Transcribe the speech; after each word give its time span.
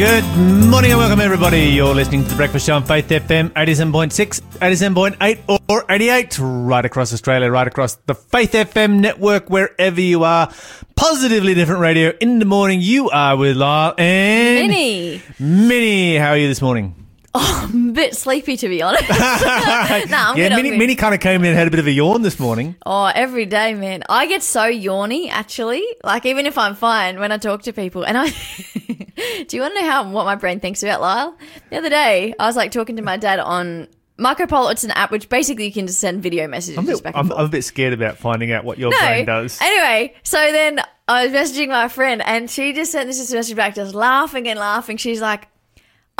Good 0.00 0.24
morning 0.70 0.92
and 0.92 0.98
welcome 0.98 1.20
everybody. 1.20 1.66
You're 1.66 1.94
listening 1.94 2.24
to 2.24 2.30
the 2.30 2.34
Breakfast 2.34 2.64
Show 2.64 2.74
on 2.74 2.84
Faith 2.84 3.08
FM 3.08 3.50
87.6, 3.50 4.40
87.8 4.58 5.60
or 5.68 5.84
88 5.90 6.38
right 6.38 6.82
across 6.86 7.12
Australia, 7.12 7.50
right 7.50 7.66
across 7.66 7.96
the 8.06 8.14
Faith 8.14 8.52
FM 8.52 9.00
network 9.00 9.50
wherever 9.50 10.00
you 10.00 10.24
are. 10.24 10.50
Positively 10.96 11.52
different 11.52 11.82
radio 11.82 12.14
in 12.18 12.38
the 12.38 12.46
morning. 12.46 12.80
You 12.80 13.10
are 13.10 13.36
with 13.36 13.58
Lyle 13.58 13.92
and 13.98 14.68
Minnie. 14.68 15.22
Minnie, 15.38 16.16
how 16.16 16.30
are 16.30 16.38
you 16.38 16.48
this 16.48 16.62
morning? 16.62 16.99
I'm 17.32 17.86
oh, 17.86 17.88
a 17.90 17.92
bit 17.92 18.16
sleepy, 18.16 18.56
to 18.56 18.68
be 18.68 18.82
honest. 18.82 19.08
nah, 19.10 19.16
I'm 19.18 20.36
yeah, 20.36 20.48
good. 20.48 20.56
Minnie. 20.56 20.76
Minnie 20.76 20.96
kind 20.96 21.14
of 21.14 21.20
came 21.20 21.42
in 21.42 21.48
and 21.48 21.56
had 21.56 21.68
a 21.68 21.70
bit 21.70 21.78
of 21.78 21.86
a 21.86 21.92
yawn 21.92 22.22
this 22.22 22.40
morning. 22.40 22.74
Oh, 22.84 23.04
every 23.04 23.46
day, 23.46 23.74
man. 23.74 24.02
I 24.08 24.26
get 24.26 24.42
so 24.42 24.62
yawny, 24.62 25.28
actually. 25.30 25.84
Like, 26.02 26.26
even 26.26 26.46
if 26.46 26.58
I'm 26.58 26.74
fine 26.74 27.20
when 27.20 27.30
I 27.30 27.38
talk 27.38 27.62
to 27.62 27.72
people. 27.72 28.04
And 28.04 28.18
I. 28.18 28.30
Do 29.46 29.56
you 29.56 29.62
want 29.62 29.76
to 29.76 29.82
know 29.82 29.90
how 29.90 30.10
what 30.10 30.24
my 30.24 30.34
brain 30.34 30.60
thinks 30.60 30.82
about 30.82 31.00
Lyle? 31.00 31.36
The 31.68 31.76
other 31.76 31.90
day, 31.90 32.34
I 32.38 32.46
was 32.46 32.56
like 32.56 32.72
talking 32.72 32.96
to 32.96 33.02
my 33.02 33.16
dad 33.16 33.38
on 33.38 33.86
Marco 34.16 34.46
Polo. 34.46 34.70
It's 34.70 34.82
an 34.82 34.90
app 34.92 35.12
which 35.12 35.28
basically 35.28 35.66
you 35.66 35.72
can 35.72 35.86
just 35.86 36.00
send 36.00 36.22
video 36.22 36.48
messages 36.48 36.78
I'm 36.78 36.84
a, 36.84 36.92
bit, 36.92 37.02
back 37.02 37.14
and 37.14 37.20
I'm, 37.20 37.28
forth. 37.28 37.38
I'm 37.38 37.46
a 37.46 37.48
bit 37.48 37.62
scared 37.62 37.92
about 37.92 38.18
finding 38.18 38.50
out 38.50 38.64
what 38.64 38.78
your 38.78 38.90
brain 38.90 39.26
does. 39.26 39.60
Anyway, 39.60 40.14
so 40.22 40.38
then 40.38 40.80
I 41.06 41.26
was 41.26 41.34
messaging 41.34 41.68
my 41.68 41.88
friend, 41.88 42.22
and 42.22 42.50
she 42.50 42.72
just 42.72 42.92
sent 42.92 43.08
this 43.08 43.32
message 43.32 43.56
back, 43.56 43.74
just 43.74 43.94
laughing 43.94 44.48
and 44.48 44.58
laughing. 44.58 44.96
She's 44.96 45.20
like, 45.20 45.48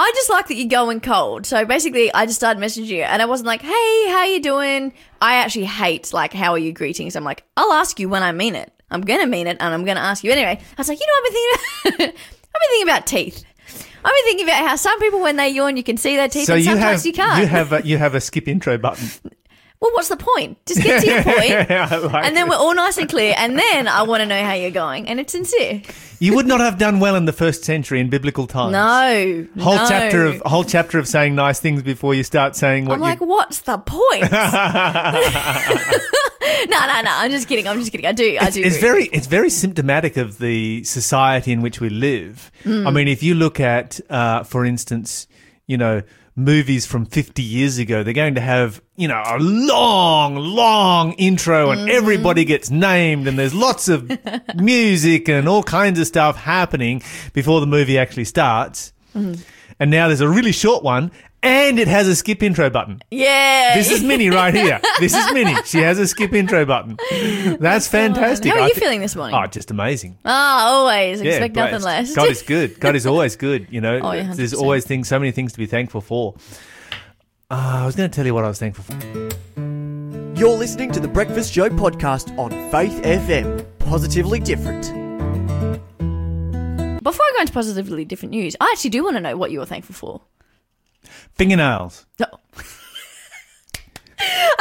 "I 0.01 0.13
just 0.15 0.31
like 0.31 0.49
that 0.49 0.55
you're 0.55 0.69
going 0.69 1.01
cold." 1.01 1.47
So 1.47 1.65
basically, 1.65 2.13
I 2.13 2.27
just 2.27 2.37
started 2.39 2.61
messaging 2.63 2.87
you, 2.87 3.03
and 3.03 3.21
I 3.23 3.27
wasn't 3.27 3.47
like, 3.49 3.63
"Hey, 3.63 4.09
how 4.09 4.19
are 4.19 4.27
you 4.27 4.41
doing?" 4.41 4.93
I 5.21 5.35
actually 5.37 5.67
hate 5.67 6.13
like, 6.13 6.33
"How 6.33 6.53
are 6.53 6.59
you?" 6.59 6.73
greetings. 6.73 7.17
I'm 7.17 7.25
like, 7.25 7.45
"I'll 7.57 7.73
ask 7.73 8.01
you 8.01 8.09
when 8.09 8.23
I 8.23 8.33
mean 8.33 8.55
it. 8.55 8.73
I'm 8.91 9.03
gonna 9.03 9.27
mean 9.27 9.47
it, 9.47 9.57
and 9.61 9.75
I'm 9.75 9.85
gonna 9.85 10.01
ask 10.01 10.25
you 10.25 10.33
anyway." 10.33 10.59
I 10.61 10.75
was 10.79 10.89
like, 10.89 10.99
"You 11.01 11.07
know, 11.07 11.13
what 11.15 11.27
I've 11.27 11.33
been 11.33 11.43
thinking, 11.43 11.95
about, 11.95 12.15
I've 12.55 12.61
been 12.61 12.71
thinking 12.71 12.89
about 12.89 13.07
teeth." 13.07 13.45
I've 14.03 14.13
been 14.15 14.25
thinking 14.25 14.47
about 14.49 14.67
how 14.67 14.77
some 14.77 14.98
people, 14.98 15.20
when 15.20 15.37
they 15.37 15.51
yawn, 15.51 15.77
you 15.77 15.83
can 15.83 15.98
see 15.98 16.17
their 16.17 16.27
teeth, 16.29 16.47
So 16.47 16.55
and 16.55 16.64
you 16.64 16.70
sometimes 16.70 17.01
have 17.03 17.07
you 17.07 17.12
can't. 17.12 17.39
you 17.42 17.47
have 17.47 17.73
a, 17.75 17.83
you 17.87 17.98
have 17.98 18.14
a 18.14 18.20
skip 18.23 18.48
intro 18.48 18.79
button. 18.79 19.07
well, 19.79 19.91
what's 19.92 20.09
the 20.09 20.17
point? 20.17 20.57
Just 20.64 20.83
get 20.83 21.03
to 21.03 21.07
your 21.07 21.23
point. 21.23 21.69
Like 22.12 22.25
And 22.25 22.35
then 22.35 22.47
it. 22.47 22.48
we're 22.48 22.57
all 22.57 22.75
nice 22.75 22.97
and 22.97 23.11
clear, 23.11 23.35
and 23.37 23.59
then 23.59 23.89
I 23.89 24.03
want 24.05 24.23
to 24.23 24.27
know 24.27 24.42
how 24.42 24.55
you're 24.55 24.70
going, 24.70 25.07
and 25.07 25.20
it's 25.20 25.33
sincere. 25.33 25.83
You 26.21 26.35
would 26.35 26.47
not 26.47 26.61
have 26.61 26.77
done 26.79 27.01
well 27.01 27.17
in 27.17 27.25
the 27.25 27.33
first 27.33 27.65
century 27.65 27.99
in 27.99 28.11
biblical 28.11 28.47
times. 28.47 28.73
No, 28.73 29.47
Whole 29.65 29.77
no. 29.77 29.87
chapter 29.89 30.27
of 30.27 30.41
whole 30.43 30.65
chapter 30.65 30.99
of 30.99 31.09
saying 31.09 31.35
nice 31.35 31.59
things 31.61 31.83
before 31.83 32.15
you 32.15 32.23
start 32.23 32.55
saying 32.55 32.85
what 32.85 32.93
I'm 32.95 32.99
you. 33.01 33.05
like, 33.07 33.21
what's 33.23 33.61
the 33.63 33.79
point? 33.79 34.31
no, 36.71 36.79
no, 36.87 37.01
no. 37.03 37.11
I'm 37.11 37.31
just 37.31 37.48
kidding. 37.48 37.67
I'm 37.67 37.79
just 37.79 37.91
kidding. 37.91 38.07
I 38.07 38.13
do. 38.13 38.37
I 38.41 38.51
do. 38.51 38.61
it's 38.63 38.77
very 38.77 39.05
it's 39.07 39.27
very 39.27 39.48
symptomatic 39.51 40.17
of 40.19 40.39
the 40.39 40.85
society 40.85 41.53
in 41.53 41.63
which 41.63 41.81
we 41.81 41.89
live. 41.89 42.51
Hmm. 42.65 42.87
I 42.87 42.91
mean, 42.91 43.09
if 43.09 43.23
you 43.23 43.35
look 43.35 43.59
at, 43.61 44.01
uh, 44.11 44.43
for 44.45 44.65
instance, 44.65 45.27
you 45.67 45.79
know, 45.79 46.03
movies 46.44 46.86
from 46.86 47.06
50 47.06 47.42
years 47.42 47.78
ago, 47.78 48.02
they're 48.02 48.12
going 48.14 48.34
to 48.34 48.41
have, 48.41 48.80
you 48.96 49.08
know, 49.08 49.22
a 49.24 49.38
long, 49.38 50.36
long 50.36 51.12
intro 51.14 51.70
and 51.70 51.80
Mm-hmm. 51.80 51.96
everybody 51.96 52.44
gets 52.44 52.70
named 52.70 53.27
and 53.28 53.38
there's 53.38 53.55
lots 53.55 53.88
of 53.88 54.10
music 54.56 55.28
and 55.28 55.48
all 55.48 55.62
kinds 55.62 55.98
of 55.98 56.06
stuff 56.06 56.36
happening 56.36 57.02
before 57.33 57.61
the 57.61 57.66
movie 57.66 57.98
actually 57.98 58.24
starts. 58.24 58.92
Mm-hmm. 59.14 59.41
And 59.78 59.91
now 59.91 60.08
there's 60.08 60.20
a 60.20 60.28
really 60.28 60.52
short 60.52 60.83
one 60.84 61.11
and 61.42 61.78
it 61.78 61.88
has 61.88 62.06
a 62.08 62.14
skip 62.14 62.42
intro 62.42 62.69
button. 62.70 63.00
Yeah. 63.10 63.74
This 63.74 63.91
is 63.91 64.02
Minnie 64.02 64.28
right 64.30 64.52
here. 64.55 64.80
This 64.98 65.14
is 65.14 65.33
Minnie. 65.33 65.56
She 65.64 65.78
has 65.78 65.98
a 65.98 66.06
skip 66.06 66.33
intro 66.34 66.64
button. 66.66 66.98
That's 67.60 67.88
fantastic. 67.88 68.52
How 68.52 68.60
are 68.60 68.69
you 68.69 68.74
thi- 68.74 68.80
feeling 68.80 69.00
this 69.00 69.16
morning? 69.16 69.34
Oh, 69.36 69.46
just 69.46 69.70
amazing. 69.70 70.18
Ah, 70.24 70.66
always. 70.68 71.20
Expect 71.20 71.56
Yeah, 71.56 71.64
nothing 71.64 71.83
less. 71.83 72.14
God 72.14 72.28
is 72.28 72.42
good. 72.42 72.78
God 72.80 72.94
is 72.96 73.06
always 73.06 73.36
good. 73.36 73.68
You 73.70 73.80
know, 73.80 74.00
Oh, 74.02 74.12
yeah, 74.12 74.33
there's 74.34 74.55
always 74.55 74.84
things, 74.86 75.08
so 75.08 75.18
many 75.18 75.30
things 75.33 75.52
to 75.52 75.58
be 75.58 75.66
thankful 75.66 76.00
for. 76.00 76.34
Uh, 77.50 77.80
I 77.83 77.86
was 77.86 77.96
going 77.96 78.11
to 78.11 78.14
tell 78.14 78.27
you 78.27 78.34
what 78.34 78.44
I 78.44 78.48
was 78.48 78.58
thankful 78.58 78.84
for. 78.84 78.95
You're 80.39 80.56
listening 80.56 80.90
to 80.92 81.00
the 81.00 81.08
Breakfast 81.08 81.52
Show 81.52 81.68
podcast 81.68 82.36
on 82.39 82.50
Faith 82.70 83.02
FM. 83.02 83.67
Positively 83.79 84.40
different. 84.40 84.84
Before 87.02 87.24
I 87.24 87.33
go 87.34 87.40
into 87.40 87.52
positively 87.52 88.05
different 88.05 88.30
news, 88.33 88.55
I 88.61 88.70
actually 88.73 88.90
do 88.90 89.02
want 89.02 89.17
to 89.17 89.20
know 89.20 89.36
what 89.36 89.50
you 89.50 89.58
were 89.58 89.67
thankful 89.67 89.95
for. 89.95 90.20
Fingernails. 91.34 92.06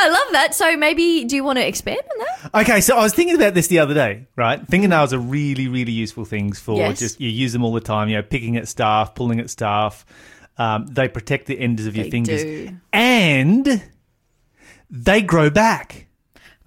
I 0.02 0.08
love 0.08 0.32
that. 0.32 0.56
So 0.56 0.78
maybe 0.78 1.26
do 1.26 1.36
you 1.36 1.44
want 1.44 1.58
to 1.58 1.68
expand 1.68 2.00
on 2.00 2.26
that? 2.52 2.62
Okay, 2.62 2.80
so 2.80 2.96
I 2.98 3.04
was 3.04 3.14
thinking 3.14 3.36
about 3.36 3.54
this 3.54 3.68
the 3.68 3.80
other 3.80 3.94
day, 3.94 4.28
right? 4.38 4.66
Fingernails 4.68 5.14
are 5.14 5.20
really, 5.20 5.68
really 5.68 5.92
useful 5.92 6.24
things 6.24 6.60
for 6.60 6.78
Yes. 6.78 7.00
just, 7.00 7.20
you 7.20 7.30
use 7.30 7.52
them 7.52 7.66
all 7.66 7.74
the 7.74 7.82
time, 7.82 8.08
you 8.08 8.16
know, 8.16 8.22
picking 8.24 8.56
at 8.56 8.68
stuff, 8.70 9.16
pulling 9.16 9.40
at 9.42 9.50
stuff. 9.50 10.06
Um, 10.58 10.88
they 10.88 11.08
protect 11.10 11.48
the 11.48 11.60
ends 11.60 11.86
of 11.86 11.96
your 11.96 12.06
They 12.06 12.12
fingers. 12.12 12.44
do. 12.44 12.78
And 12.94 13.84
they 14.90 15.22
grow 15.22 15.50
back. 15.50 16.08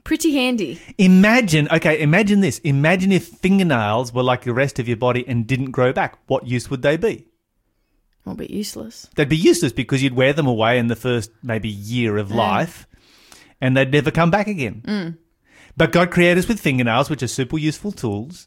Pretty 0.05 0.35
handy. 0.35 0.81
Imagine, 0.99 1.69
okay, 1.71 2.01
imagine 2.01 2.41
this. 2.41 2.59
Imagine 2.61 3.13
if 3.13 3.27
fingernails 3.29 4.13
were 4.13 4.23
like 4.23 4.43
the 4.43 4.53
rest 4.53 4.79
of 4.79 4.89
your 4.89 4.97
body 4.97 5.25
and 5.27 5.47
didn't 5.47 5.71
grow 5.71 5.93
back. 5.93 6.19
What 6.27 6.47
use 6.47 6.69
would 6.71 6.83
they 6.83 6.97
be? 6.99 7.27
Bit 8.25 8.51
useless. 8.51 9.09
They'd 9.17 9.29
be 9.29 9.37
useless 9.37 9.73
because 9.73 10.03
you'd 10.03 10.15
wear 10.15 10.33
them 10.33 10.47
away 10.47 10.79
in 10.79 10.87
the 10.87 10.97
first 10.97 11.31
maybe 11.43 11.69
year 11.69 12.17
of 12.17 12.29
mm. 12.29 12.37
life 12.37 12.87
and 13.61 13.77
they'd 13.77 13.93
never 13.93 14.11
come 14.11 14.31
back 14.31 14.49
again. 14.49 14.83
Mm. 14.85 15.19
But 15.77 15.93
God 15.93 16.11
created 16.11 16.39
us 16.39 16.49
with 16.49 16.61
fingernails, 16.61 17.09
which 17.09 17.23
are 17.23 17.29
super 17.29 17.57
useful 17.57 17.93
tools. 17.93 18.47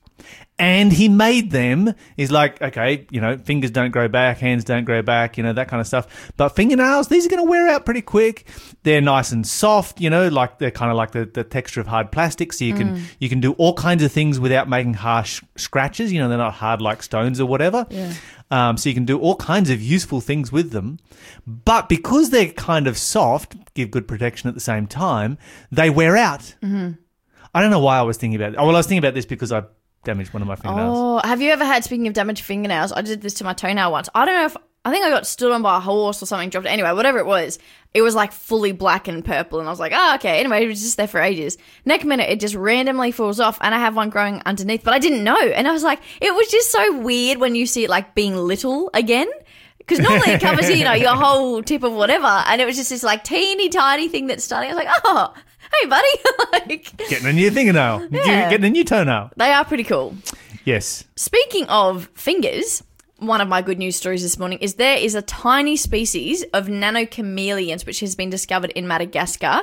And 0.58 0.94
he 0.94 1.10
made 1.10 1.52
them. 1.52 1.94
He's 2.16 2.32
like, 2.32 2.62
okay, 2.62 3.08
you 3.12 3.20
know, 3.20 3.38
fingers 3.38 3.72
don't 3.72 3.92
grow 3.92 4.08
back, 4.08 4.38
hands 4.38 4.64
don't 4.64 4.86
grow 4.86 5.02
back, 5.02 5.38
you 5.38 5.44
know, 5.44 5.52
that 5.52 5.68
kind 5.68 5.82
of 5.82 5.88
stuff. 5.88 6.32
But 6.38 6.50
fingernails, 6.50 7.10
these 7.10 7.26
are 7.26 7.30
going 7.30 7.44
to 7.44 7.50
wear 7.50 7.68
out 7.68 7.84
pretty 7.84 8.02
quick. 8.02 8.48
They're 8.84 9.02
nice 9.02 9.32
and 9.32 9.46
soft, 9.46 10.00
you 10.00 10.10
know, 10.10 10.30
like 10.30 10.60
they're 10.60 10.72
kind 10.72 10.92
of 10.92 10.98
like 10.98 11.12
the, 11.12 11.26
the 11.26 11.44
texture 11.44 11.82
of 11.82 11.88
hard 11.88 12.12
plastic. 12.12 12.54
So 12.54 12.64
you 12.64 12.74
can 12.74 12.96
mm. 12.96 13.02
you 13.20 13.28
can 13.28 13.42
do 13.42 13.54
all 13.54 13.74
kinds 13.74 14.04
of 14.04 14.12
things 14.12 14.40
without 14.40 14.70
making 14.70 14.94
harsh 14.94 15.44
scratches. 15.58 16.14
You 16.14 16.20
know, 16.20 16.30
they're 16.30 16.38
not 16.38 16.54
hard 16.54 16.82
like 16.82 17.04
stones 17.04 17.42
or 17.42 17.46
whatever. 17.46 17.86
Yeah. 17.90 18.14
Um, 18.52 18.78
so 18.78 18.90
you 18.90 18.96
can 18.96 19.06
do 19.06 19.20
all 19.20 19.36
kinds 19.36 19.70
of 19.70 19.82
useful 19.82 20.22
things 20.22 20.52
with 20.52 20.72
them. 20.72 21.00
But 21.48 21.90
because 21.90 22.30
they're 22.30 22.50
kind 22.50 22.88
of 22.88 22.98
soft, 22.98 23.56
give 23.74 23.90
good 23.92 24.08
protection 24.08 24.48
at 24.48 24.54
the 24.54 24.62
same 24.62 24.86
time, 24.88 25.38
they 25.72 25.90
wear 25.90 26.16
out. 26.16 26.56
Mm-hmm. 26.62 26.92
I 27.54 27.62
don't 27.62 27.72
know 27.72 27.80
why 27.80 27.98
I 27.98 28.04
was 28.04 28.18
thinking 28.18 28.40
about 28.40 28.54
it. 28.54 28.58
Oh, 28.58 28.68
well, 28.68 28.76
I 28.76 28.80
was 28.80 28.86
thinking 28.86 29.00
about 29.00 29.14
this 29.16 29.26
because 29.26 29.52
I 29.52 29.64
damaged 30.04 30.34
one 30.34 30.42
of 30.42 30.48
my 30.48 30.56
fingernails. 30.56 30.98
Oh, 30.98 31.28
have 31.28 31.42
you 31.42 31.52
ever 31.52 31.66
had, 31.66 31.84
speaking 31.84 32.08
of 32.08 32.14
damaged 32.14 32.44
fingernails, 32.44 32.92
I 32.92 33.02
did 33.02 33.22
this 33.22 33.34
to 33.36 33.44
my 33.44 33.54
toenail 33.54 33.92
once. 33.92 34.10
I 34.14 34.26
don't 34.26 34.36
know 34.36 34.46
if, 34.46 34.58
I 34.86 34.92
think 34.92 35.04
I 35.04 35.10
got 35.10 35.26
stood 35.26 35.52
on 35.52 35.64
by 35.64 35.78
a 35.78 35.80
horse 35.80 36.22
or 36.22 36.28
something, 36.28 36.50
dropped 36.50 36.68
it. 36.68 36.70
Anyway, 36.70 36.92
whatever 36.94 37.18
it 37.18 37.26
was, 37.26 37.58
it 37.96 38.04
was 38.04 38.14
like 38.14 38.32
fully 38.32 38.72
black 38.72 39.08
and 39.08 39.26
purple. 39.26 39.60
And 39.60 39.68
I 39.68 39.72
was 39.72 39.80
like, 39.80 39.94
oh, 39.96 40.16
okay. 40.16 40.40
Anyway, 40.40 40.64
it 40.64 40.68
was 40.68 40.82
just 40.82 40.96
there 40.98 41.08
for 41.08 41.20
ages. 41.20 41.58
Next 41.86 42.06
minute, 42.06 42.30
it 42.30 42.40
just 42.40 42.54
randomly 42.54 43.12
falls 43.12 43.40
off 43.40 43.58
and 43.62 43.74
I 43.74 43.80
have 43.80 43.96
one 43.96 44.12
growing 44.12 44.44
underneath, 44.46 44.84
but 44.84 44.94
I 44.94 45.00
didn't 45.00 45.24
know. 45.24 45.38
And 45.40 45.68
I 45.68 45.72
was 45.72 45.82
like, 45.82 46.00
it 46.22 46.34
was 46.34 46.48
just 46.50 46.72
so 46.72 47.00
weird 47.00 47.40
when 47.40 47.56
you 47.56 47.66
see 47.66 47.84
it 47.86 47.90
like 47.90 48.14
being 48.14 48.36
little 48.36 48.92
again. 48.94 49.28
Because 49.80 50.00
normally 50.00 50.32
it 50.32 50.42
covers, 50.42 50.70
you 50.70 50.84
know, 50.84 50.94
your 50.94 51.16
whole 51.16 51.62
tip 51.64 51.84
of 51.84 51.94
whatever. 51.94 52.26
And 52.26 52.62
it 52.62 52.66
was 52.66 52.76
just 52.76 52.90
this 52.90 53.04
like 53.04 53.24
teeny 53.24 53.70
tiny 53.70 54.08
thing 54.08 54.28
that's 54.28 54.44
starting. 54.44 54.72
I 54.72 54.74
was 54.76 54.84
like, 54.84 54.96
oh, 55.04 55.34
hey, 55.82 55.88
buddy. 55.88 56.08
like, 56.54 56.98
Getting 57.10 57.28
a 57.28 57.34
new 57.34 57.50
fingernail. 57.52 58.08
Yeah. 58.12 58.50
Getting 58.50 58.66
a 58.66 58.70
new 58.70 58.84
toenail. 58.84 59.32
they 59.38 59.52
are 59.52 59.64
pretty 59.66 59.84
cool. 59.84 60.16
Yes. 60.64 61.06
Speaking 61.16 61.68
of 61.70 62.10
fingers, 62.16 62.84
one 63.18 63.42
of 63.42 63.48
my 63.48 63.62
good 63.62 63.78
news 63.78 63.96
stories 63.96 64.22
this 64.22 64.38
morning 64.38 64.58
is 64.60 64.76
there 64.76 64.98
is 64.98 65.16
a 65.16 65.22
tiny 65.22 65.76
species 65.78 66.44
of 66.54 66.68
nanochameleons 66.68 67.86
which 67.86 68.00
has 68.02 68.16
been 68.16 68.30
discovered 68.30 68.72
in 68.72 68.88
Madagascar. 68.88 69.62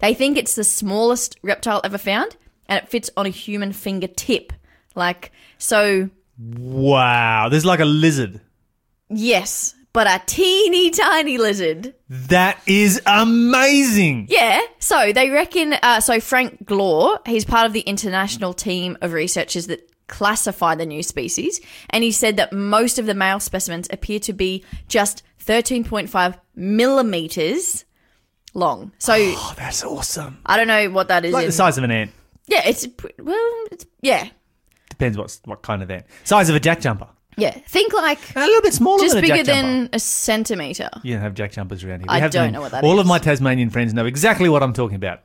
They 0.00 0.14
think 0.14 0.36
it's 0.38 0.54
the 0.54 0.64
smallest 0.64 1.36
reptile 1.42 1.80
ever 1.84 1.98
found 1.98 2.36
and 2.66 2.82
it 2.82 2.88
fits 2.88 3.10
on 3.16 3.26
a 3.26 3.30
human 3.30 3.72
fingertip. 3.72 4.52
Like, 4.94 5.32
so, 5.58 6.10
Wow. 6.38 7.48
There's 7.50 7.64
like 7.64 7.80
a 7.80 7.84
lizard. 7.84 8.40
yes, 9.08 9.74
but 9.92 10.06
a 10.08 10.20
teeny 10.26 10.90
tiny 10.90 11.38
lizard. 11.38 11.94
That 12.08 12.58
is 12.66 13.00
amazing. 13.06 14.26
Yeah. 14.28 14.60
So 14.80 15.12
they 15.12 15.30
reckon. 15.30 15.74
Uh, 15.74 16.00
so 16.00 16.18
Frank 16.18 16.64
Glaw, 16.66 17.18
he's 17.26 17.44
part 17.44 17.66
of 17.66 17.72
the 17.72 17.80
international 17.82 18.52
team 18.54 18.96
of 19.00 19.12
researchers 19.12 19.68
that 19.68 19.88
classify 20.18 20.74
the 20.74 20.86
new 20.86 21.02
species, 21.02 21.60
and 21.90 22.04
he 22.04 22.12
said 22.12 22.36
that 22.36 22.52
most 22.52 22.98
of 22.98 23.06
the 23.06 23.14
male 23.14 23.40
specimens 23.40 23.88
appear 23.90 24.18
to 24.20 24.32
be 24.32 24.64
just 24.88 25.22
13.5 25.44 26.38
millimeters 26.54 27.84
long. 28.54 28.92
So 28.98 29.14
Oh, 29.16 29.54
that's 29.56 29.82
awesome. 29.84 30.38
I 30.46 30.56
don't 30.56 30.68
know 30.68 30.90
what 30.90 31.08
that 31.08 31.24
is. 31.24 31.32
Like 31.32 31.44
in- 31.44 31.48
the 31.48 31.52
size 31.52 31.78
of 31.78 31.84
an 31.84 31.90
ant. 31.90 32.10
yeah, 32.46 32.62
it's 32.66 32.86
well, 33.18 33.64
it's, 33.72 33.86
yeah, 34.00 34.28
Depends 34.90 35.18
what 35.18 35.38
what 35.44 35.62
kind 35.62 35.82
of 35.82 35.90
ant. 35.90 36.06
Size 36.24 36.48
of 36.48 36.54
a 36.56 36.60
jack 36.60 36.80
jumper. 36.80 37.08
yeah. 37.36 37.50
Think 37.66 37.92
like 37.92 38.20
A 38.36 38.40
little 38.40 38.62
bit 38.62 38.72
smaller 38.74 39.02
just 39.02 39.14
than 39.16 39.24
a 39.24 39.26
bigger 39.26 39.42
jumper. 39.42 39.62
than 39.62 39.88
a 39.92 39.98
centimeter. 39.98 40.88
You 41.02 41.14
don't 41.14 41.22
have 41.22 41.34
jack 41.34 41.50
jumpers 41.52 41.82
around 41.82 42.00
here. 42.00 42.06
I 42.08 42.18
have 42.20 42.30
don't 42.30 42.52
know 42.52 42.60
what 42.60 42.70
that 42.72 42.84
All 42.84 42.94
is. 42.94 43.00
of 43.00 43.06
my 43.06 43.18
Tasmanian 43.18 43.70
friends 43.70 43.92
know 43.92 44.06
exactly 44.06 44.48
what 44.48 44.62
I'm 44.62 44.72
talking 44.72 44.94
about 44.96 45.20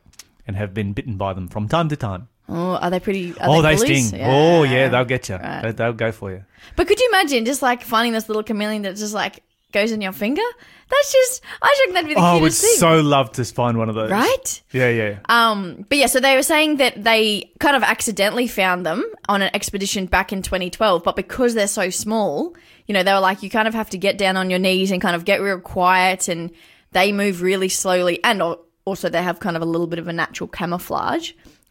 and 0.46 0.56
have 0.56 0.74
been 0.74 0.92
bitten 0.92 1.16
by 1.16 1.32
them 1.34 1.46
from 1.46 1.68
time 1.68 1.88
to 1.90 1.96
time. 1.96 2.28
Oh, 2.50 2.74
are 2.76 2.90
they 2.90 3.00
pretty? 3.00 3.32
Are 3.38 3.48
oh, 3.48 3.62
they 3.62 3.76
bullies? 3.76 4.08
sting. 4.08 4.20
Oh, 4.22 4.64
yeah, 4.64 4.70
Yeah. 4.72 4.88
they'll 4.88 5.04
get 5.04 5.28
you. 5.28 5.36
Right. 5.36 5.62
They, 5.62 5.72
they'll 5.72 5.92
go 5.92 6.10
for 6.12 6.30
you. 6.32 6.44
But 6.76 6.88
could 6.88 6.98
you 7.00 7.08
imagine 7.12 7.44
just 7.44 7.62
like 7.62 7.82
finding 7.82 8.12
this 8.12 8.28
little 8.28 8.42
chameleon 8.42 8.82
that 8.82 8.96
just 8.96 9.14
like 9.14 9.42
goes 9.72 9.92
in 9.92 10.00
your 10.00 10.12
finger? 10.12 10.42
That's 10.90 11.12
just. 11.12 11.42
I 11.62 11.76
reckon 11.80 11.94
that'd 11.94 12.08
be 12.08 12.14
the 12.14 12.20
Oh, 12.20 12.24
I 12.38 12.40
would 12.40 12.52
thing, 12.52 12.76
so 12.76 13.00
love 13.00 13.30
to 13.32 13.44
find 13.44 13.78
one 13.78 13.88
of 13.88 13.94
those. 13.94 14.10
right? 14.10 14.62
Yeah, 14.72 14.88
yeah. 14.90 15.18
Um, 15.28 15.86
but 15.88 15.98
yeah, 15.98 16.06
so 16.06 16.18
they 16.18 16.34
were 16.34 16.42
saying 16.42 16.78
that 16.78 17.02
they 17.04 17.52
kind 17.60 17.76
of 17.76 17.84
accidentally 17.84 18.48
found 18.48 18.84
them 18.84 19.04
on 19.28 19.42
an 19.42 19.50
expedition 19.54 20.06
back 20.06 20.32
in 20.32 20.42
2012, 20.42 21.04
but 21.04 21.14
because 21.14 21.54
they're 21.54 21.68
so 21.68 21.90
small, 21.90 22.56
you 22.86 22.94
know, 22.94 23.04
they 23.04 23.12
were 23.12 23.20
like, 23.20 23.44
you 23.44 23.50
kind 23.50 23.68
of 23.68 23.74
have 23.74 23.90
to 23.90 23.98
get 23.98 24.18
down 24.18 24.36
on 24.36 24.50
your 24.50 24.58
knees 24.58 24.90
and 24.90 25.00
kind 25.00 25.14
of 25.14 25.24
get 25.24 25.40
real 25.40 25.60
quiet, 25.60 26.26
and 26.26 26.50
they 26.90 27.12
move 27.12 27.40
really 27.40 27.68
slowly, 27.68 28.18
and 28.24 28.42
also 28.84 29.08
they 29.08 29.22
have 29.22 29.38
kind 29.38 29.54
of 29.56 29.62
a 29.62 29.66
little 29.66 29.86
bit 29.86 30.00
of 30.00 30.08
a 30.08 30.12
natural 30.12 30.48
camouflage, 30.48 31.30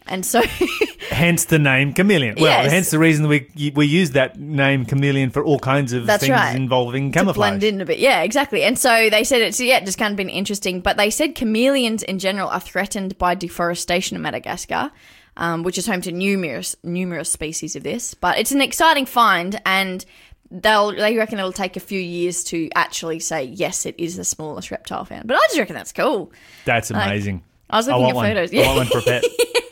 and 0.09 0.25
so 0.25 0.41
Hence 1.09 1.45
the 1.45 1.59
name 1.59 1.93
chameleon. 1.93 2.35
Well, 2.35 2.45
Yes. 2.63 2.71
hence 2.71 2.91
the 2.91 2.99
reason 2.99 3.27
we 3.27 3.47
we 3.75 3.85
use 3.85 4.11
that 4.11 4.39
name 4.39 4.85
chameleon 4.85 5.29
for 5.31 5.43
all 5.43 5.59
kinds 5.59 5.91
of 5.93 6.05
That's 6.05 6.21
things 6.21 6.31
right. 6.31 6.55
involving 6.55 7.11
to 7.11 7.19
camouflage. 7.19 7.35
blend 7.49 7.63
in 7.63 7.81
a 7.81 7.85
bit. 7.85 7.99
Yeah, 7.99 8.21
exactly. 8.21 8.63
And 8.63 8.77
so 8.77 9.09
they 9.09 9.23
said 9.23 9.41
it's 9.41 9.59
yeah, 9.59 9.79
just 9.83 9.97
kind 9.97 10.11
of 10.11 10.17
been 10.17 10.29
interesting. 10.29 10.81
But 10.81 10.97
they 10.97 11.09
said 11.09 11.35
chameleons 11.35 12.03
in 12.03 12.19
general 12.19 12.49
are 12.49 12.59
threatened 12.59 13.17
by 13.17 13.35
deforestation 13.35 14.15
in 14.15 14.21
Madagascar, 14.21 14.91
um, 15.37 15.63
which 15.63 15.77
is 15.77 15.87
home 15.87 16.01
to 16.01 16.11
numerous 16.11 16.75
numerous 16.83 17.31
species 17.31 17.75
of 17.75 17.83
this. 17.83 18.13
But 18.13 18.37
it's 18.37 18.51
an 18.51 18.61
exciting 18.61 19.05
find, 19.05 19.59
and 19.65 20.05
they'll 20.51 20.91
they 20.95 21.15
reckon 21.17 21.39
it'll 21.39 21.51
take 21.51 21.75
a 21.75 21.79
few 21.81 21.99
years 21.99 22.43
to 22.45 22.69
actually 22.75 23.19
say 23.19 23.43
yes, 23.43 23.85
it 23.85 23.95
is 23.97 24.15
the 24.15 24.23
smallest 24.23 24.69
reptile 24.71 25.05
found. 25.05 25.27
But 25.27 25.35
I 25.37 25.39
just 25.47 25.57
reckon 25.59 25.75
that's 25.75 25.91
cool. 25.91 26.31
That's 26.65 26.91
amazing. 26.91 27.43
I 27.69 27.77
was 27.77 27.87
looking 27.87 28.01
want 28.01 28.11
at 28.11 28.15
one. 28.15 28.25
photos. 28.29 28.51
I 28.51 28.55
Yeah, 28.55 28.65
want 28.75 28.77
one 28.77 28.87
for 28.87 28.97
a 28.99 29.01
pet. 29.01 29.23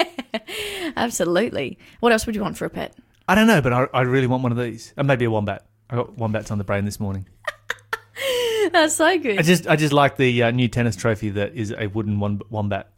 absolutely. 0.95 1.77
What 1.99 2.11
else 2.11 2.25
would 2.25 2.35
you 2.35 2.41
want 2.41 2.57
for 2.57 2.65
a 2.65 2.69
pet? 2.69 2.95
I 3.27 3.35
don't 3.35 3.47
know, 3.47 3.61
but 3.61 3.73
I, 3.73 3.87
I 3.93 4.01
really 4.01 4.27
want 4.27 4.43
one 4.43 4.51
of 4.51 4.57
these. 4.57 4.93
And 4.97 5.07
maybe 5.07 5.25
a 5.25 5.31
wombat. 5.31 5.65
I 5.89 5.95
got 5.95 6.17
wombats 6.17 6.51
on 6.51 6.57
the 6.57 6.63
brain 6.63 6.85
this 6.85 6.99
morning. 6.99 7.27
That's 8.71 8.95
so 8.95 9.17
good. 9.19 9.39
I 9.39 9.41
just 9.41 9.67
I 9.67 9.75
just 9.75 9.93
like 9.93 10.17
the 10.17 10.43
uh, 10.43 10.51
new 10.51 10.67
tennis 10.67 10.95
trophy 10.95 11.29
that 11.31 11.55
is 11.55 11.73
a 11.77 11.87
wooden 11.87 12.19
wom- 12.19 12.41
wombat. 12.49 12.89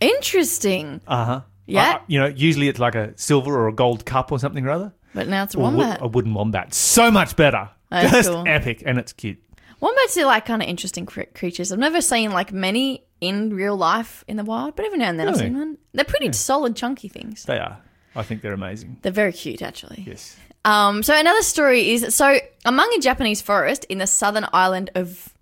Interesting. 0.00 1.00
Uh 1.06 1.24
huh. 1.24 1.40
Yeah. 1.66 2.00
you 2.06 2.18
know, 2.18 2.26
usually 2.26 2.68
it's 2.68 2.78
like 2.78 2.94
a 2.94 3.12
silver 3.16 3.54
or 3.58 3.68
a 3.68 3.72
gold 3.74 4.06
cup 4.06 4.32
or 4.32 4.38
something 4.38 4.64
or 4.66 4.70
other. 4.70 4.92
But 5.14 5.28
now 5.28 5.42
it's 5.44 5.54
a 5.54 5.58
Or 5.58 5.64
wo- 5.64 5.76
wombat. 5.76 5.98
a 6.02 6.08
wooden 6.08 6.34
wombat. 6.34 6.72
So 6.74 7.10
much 7.10 7.36
better. 7.36 7.70
That's 7.90 8.10
Just 8.12 8.30
cool. 8.30 8.44
epic, 8.46 8.82
and 8.84 8.98
it's 8.98 9.12
cute. 9.12 9.42
Wombats 9.80 10.16
are 10.18 10.24
like 10.26 10.44
kind 10.46 10.62
of 10.62 10.68
interesting 10.68 11.06
cre- 11.06 11.22
creatures. 11.34 11.70
I've 11.72 11.78
never 11.78 12.00
seen 12.00 12.32
like 12.32 12.52
many 12.52 13.04
in 13.20 13.50
real 13.54 13.76
life 13.76 14.24
in 14.28 14.36
the 14.36 14.44
wild, 14.44 14.76
but 14.76 14.84
every 14.86 14.98
now 14.98 15.08
and 15.08 15.18
then 15.20 15.28
I've 15.28 15.34
Really? 15.34 15.46
seen 15.48 15.58
one. 15.58 15.78
They're 15.92 16.04
pretty 16.04 16.32
solid, 16.32 16.74
chunky 16.76 17.08
things. 17.08 17.44
They 17.44 17.58
are. 17.58 17.78
I 18.16 18.22
think 18.22 18.42
they're 18.42 18.52
amazing. 18.52 18.98
They're 19.02 19.12
very 19.12 19.32
cute, 19.32 19.62
actually. 19.62 20.04
Yes. 20.06 20.36
Um, 20.64 21.02
so 21.02 21.18
another 21.18 21.42
story 21.42 21.90
is 21.90 22.14
so 22.14 22.38
among 22.64 22.92
a 22.96 23.00
Japanese 23.00 23.40
forest 23.40 23.84
in 23.88 23.98
the 23.98 24.06
southern 24.06 24.46
island 24.52 24.90
of 24.94 25.32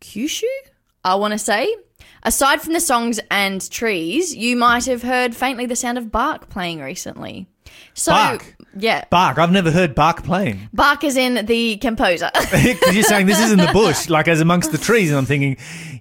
Kyushu, 0.00 0.44
I 1.04 1.14
want 1.14 1.32
to 1.32 1.38
say. 1.38 1.74
Aside 2.24 2.60
from 2.62 2.72
the 2.72 2.80
songs 2.80 3.18
and 3.30 3.68
trees, 3.70 4.34
you 4.36 4.56
might 4.56 4.84
have 4.86 5.02
heard 5.02 5.34
faintly 5.34 5.66
the 5.66 5.74
sound 5.74 5.98
of 5.98 6.12
bark 6.12 6.48
playing 6.48 6.80
recently. 6.80 7.46
So, 7.94 8.12
Bark? 8.12 8.54
Yeah, 8.76 9.04
Bark. 9.10 9.38
I've 9.38 9.52
never 9.52 9.70
heard 9.70 9.94
bark 9.94 10.22
playing. 10.24 10.68
bark 10.72 11.04
is 11.04 11.16
in 11.16 11.46
the 11.46 11.76
composer. 11.78 12.30
You're 12.92 13.02
saying 13.02 13.26
this 13.26 13.40
is 13.40 13.52
in 13.52 13.58
the 13.58 13.70
bush, 13.72 14.08
like 14.08 14.28
as 14.28 14.40
amongst 14.40 14.72
the 14.72 14.78
trees, 14.78 15.10
and 15.10 15.18
I'm 15.18 15.26
thinking, 15.26 15.56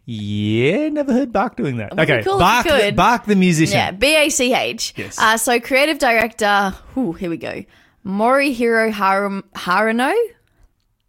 yeah, 0.06 0.90
never 0.90 1.14
heard 1.14 1.32
Bark 1.32 1.56
doing 1.56 1.78
that. 1.78 1.98
Okay, 1.98 2.24
cool 2.24 2.40
Bark, 2.40 2.68
the. 2.68 2.92
Bark 2.92 3.26
the 3.26 3.36
musician. 3.36 3.78
Yeah, 3.78 3.92
B 3.92 4.16
A 4.16 4.30
C 4.30 4.54
H. 4.54 4.94
Yes. 4.98 5.20
Uh, 5.20 5.38
so 5.38 5.60
creative 5.60 6.00
director, 6.00 6.74
ooh, 6.98 7.14
here 7.14 7.30
we 7.30 7.38
go. 7.38 7.64
Morihiro 8.06 8.92
Harum, 8.92 9.44
Harano. 9.56 10.14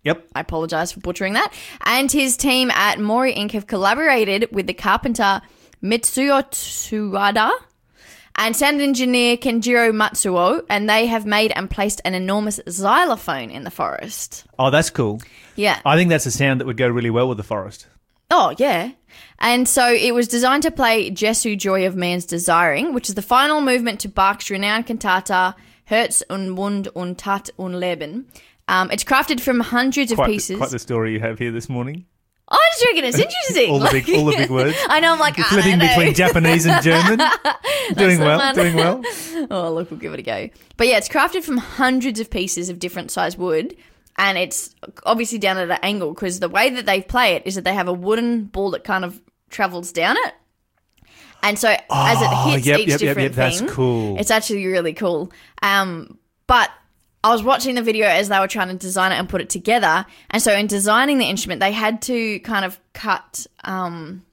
Yep. 0.04 0.28
I 0.34 0.40
apologize 0.40 0.92
for 0.92 1.00
butchering 1.00 1.34
that. 1.34 1.52
And 1.84 2.10
his 2.10 2.36
team 2.36 2.70
at 2.72 2.98
Mori 2.98 3.34
Inc. 3.34 3.52
have 3.52 3.66
collaborated 3.66 4.48
with 4.52 4.66
the 4.66 4.74
carpenter 4.74 5.40
Mitsuyo 5.82 6.42
Tsuwada 6.50 7.50
and 8.36 8.56
sound 8.56 8.80
engineer 8.80 9.36
Kenjiro 9.36 9.92
Matsuo, 9.92 10.62
and 10.68 10.88
they 10.88 11.06
have 11.06 11.26
made 11.26 11.52
and 11.54 11.70
placed 11.70 12.00
an 12.04 12.14
enormous 12.14 12.60
xylophone 12.68 13.50
in 13.50 13.64
the 13.64 13.70
forest. 13.70 14.44
Oh, 14.58 14.70
that's 14.70 14.90
cool. 14.90 15.20
Yeah. 15.56 15.80
I 15.84 15.96
think 15.96 16.10
that's 16.10 16.26
a 16.26 16.30
sound 16.30 16.60
that 16.60 16.66
would 16.66 16.76
go 16.76 16.88
really 16.88 17.10
well 17.10 17.28
with 17.28 17.36
the 17.36 17.44
forest. 17.44 17.86
Oh, 18.30 18.54
yeah. 18.58 18.92
And 19.38 19.68
so 19.68 19.92
it 19.92 20.14
was 20.14 20.26
designed 20.28 20.62
to 20.62 20.70
play 20.70 21.10
Jesu 21.10 21.54
Joy 21.56 21.86
of 21.86 21.94
Man's 21.96 22.24
Desiring, 22.24 22.94
which 22.94 23.08
is 23.10 23.14
the 23.14 23.22
final 23.22 23.60
movement 23.60 24.00
to 24.00 24.08
Bach's 24.08 24.48
renowned 24.50 24.86
cantata 24.86 25.54
Herz 25.84 26.22
und 26.30 26.50
Mund 26.50 26.88
und 26.94 27.18
Tat 27.18 27.50
und 27.58 27.74
Leben. 27.74 28.26
Um, 28.68 28.90
it's 28.90 29.04
crafted 29.04 29.40
from 29.40 29.60
hundreds 29.60 30.12
of 30.12 30.16
Quite, 30.16 30.30
pieces. 30.30 30.56
quite 30.56 30.70
the 30.70 30.78
story 30.78 31.12
you 31.12 31.20
have 31.20 31.38
here 31.38 31.50
this 31.50 31.68
morning. 31.68 32.06
I 32.54 32.70
just 32.74 32.84
reckon 32.86 33.04
it's 33.04 33.18
interesting. 33.26 33.70
All 33.70 33.78
the 33.78 33.90
big, 33.90 34.10
all 34.14 34.24
the 34.26 34.36
big 34.36 34.50
words. 34.50 34.76
I 34.88 35.00
know. 35.00 35.12
I'm 35.12 35.18
like 35.18 35.38
ah, 35.38 35.46
Flipping 35.48 35.78
between 35.78 36.14
Japanese 36.14 36.66
and 36.66 36.82
German. 36.82 37.18
doing 37.96 38.20
well. 38.20 38.38
one. 38.38 38.54
Doing 38.54 38.76
well. 38.76 39.02
Oh, 39.50 39.72
look, 39.72 39.90
we'll 39.90 40.00
give 40.00 40.12
it 40.14 40.20
a 40.20 40.22
go. 40.22 40.48
But 40.76 40.86
yeah, 40.88 40.98
it's 40.98 41.08
crafted 41.08 41.42
from 41.44 41.56
hundreds 41.58 42.20
of 42.20 42.30
pieces 42.30 42.68
of 42.68 42.78
different 42.78 43.10
size 43.10 43.36
wood, 43.38 43.76
and 44.18 44.36
it's 44.38 44.74
obviously 45.04 45.38
down 45.38 45.56
at 45.56 45.70
an 45.70 45.78
angle 45.82 46.12
because 46.12 46.40
the 46.40 46.48
way 46.48 46.70
that 46.70 46.86
they 46.86 47.00
play 47.00 47.34
it 47.34 47.42
is 47.46 47.54
that 47.54 47.64
they 47.64 47.74
have 47.74 47.88
a 47.88 47.92
wooden 47.92 48.44
ball 48.44 48.70
that 48.72 48.84
kind 48.84 49.04
of 49.04 49.20
travels 49.50 49.90
down 49.92 50.16
it. 50.18 50.34
And 51.42 51.58
so 51.58 51.68
as 51.70 51.78
it 51.80 52.28
Oh, 52.30 52.50
hits 52.52 52.66
yep, 52.66 52.78
each 52.80 52.88
yep, 52.88 52.88
yep, 52.88 53.00
different 53.00 53.28
yep, 53.30 53.32
that's 53.32 53.58
thing, 53.60 53.68
cool. 53.68 54.16
it's 54.18 54.30
actually 54.30 54.64
really 54.66 54.92
cool. 54.92 55.32
Um, 55.62 56.18
but 56.46 56.70
I 57.24 57.30
was 57.30 57.42
watching 57.42 57.74
the 57.76 57.82
video 57.82 58.06
as 58.08 58.28
they 58.28 58.38
were 58.40 58.48
trying 58.48 58.68
to 58.68 58.74
design 58.74 59.12
it 59.12 59.16
and 59.16 59.28
put 59.28 59.40
it 59.40 59.48
together, 59.50 60.04
and 60.30 60.42
so 60.42 60.52
in 60.54 60.66
designing 60.66 61.18
the 61.18 61.26
instrument, 61.26 61.60
they 61.60 61.72
had 61.72 62.02
to 62.02 62.40
kind 62.40 62.64
of 62.64 62.80
cut, 62.94 63.46
um, 63.64 64.24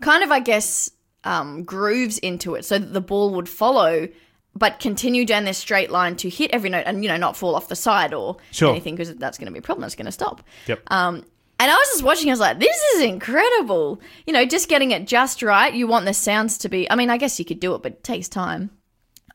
kind 0.00 0.24
of 0.24 0.32
I 0.32 0.40
guess, 0.40 0.90
um, 1.24 1.62
grooves 1.62 2.18
into 2.18 2.54
it 2.56 2.64
so 2.64 2.78
that 2.78 2.92
the 2.92 3.00
ball 3.00 3.30
would 3.34 3.48
follow, 3.48 4.08
but 4.56 4.80
continue 4.80 5.24
down 5.24 5.44
this 5.44 5.56
straight 5.58 5.90
line 5.90 6.16
to 6.16 6.28
hit 6.28 6.50
every 6.50 6.68
note 6.68 6.82
and 6.86 7.02
you 7.04 7.08
know 7.08 7.16
not 7.16 7.36
fall 7.36 7.54
off 7.54 7.68
the 7.68 7.76
side 7.76 8.12
or 8.12 8.36
Sure. 8.50 8.70
anything 8.70 8.96
because 8.96 9.14
that's 9.16 9.38
going 9.38 9.46
to 9.46 9.52
be 9.52 9.60
a 9.60 9.62
problem. 9.62 9.84
It's 9.84 9.94
going 9.94 10.06
to 10.06 10.12
stop. 10.12 10.42
Yep. 10.66 10.82
Um, 10.88 11.24
and 11.60 11.70
I 11.70 11.74
was 11.76 11.88
just 11.90 12.02
watching. 12.02 12.28
I 12.28 12.32
was 12.32 12.40
like, 12.40 12.58
"This 12.58 12.76
is 12.94 13.02
incredible!" 13.02 14.00
You 14.26 14.32
know, 14.32 14.44
just 14.44 14.68
getting 14.68 14.90
it 14.90 15.06
just 15.06 15.42
right. 15.44 15.72
You 15.72 15.86
want 15.86 16.06
the 16.06 16.12
sounds 16.14 16.58
to 16.58 16.68
be. 16.68 16.90
I 16.90 16.96
mean, 16.96 17.08
I 17.08 17.18
guess 17.18 17.38
you 17.38 17.44
could 17.44 17.60
do 17.60 17.74
it, 17.76 17.82
but 17.84 17.92
it 17.92 18.02
takes 18.04 18.28
time. 18.28 18.70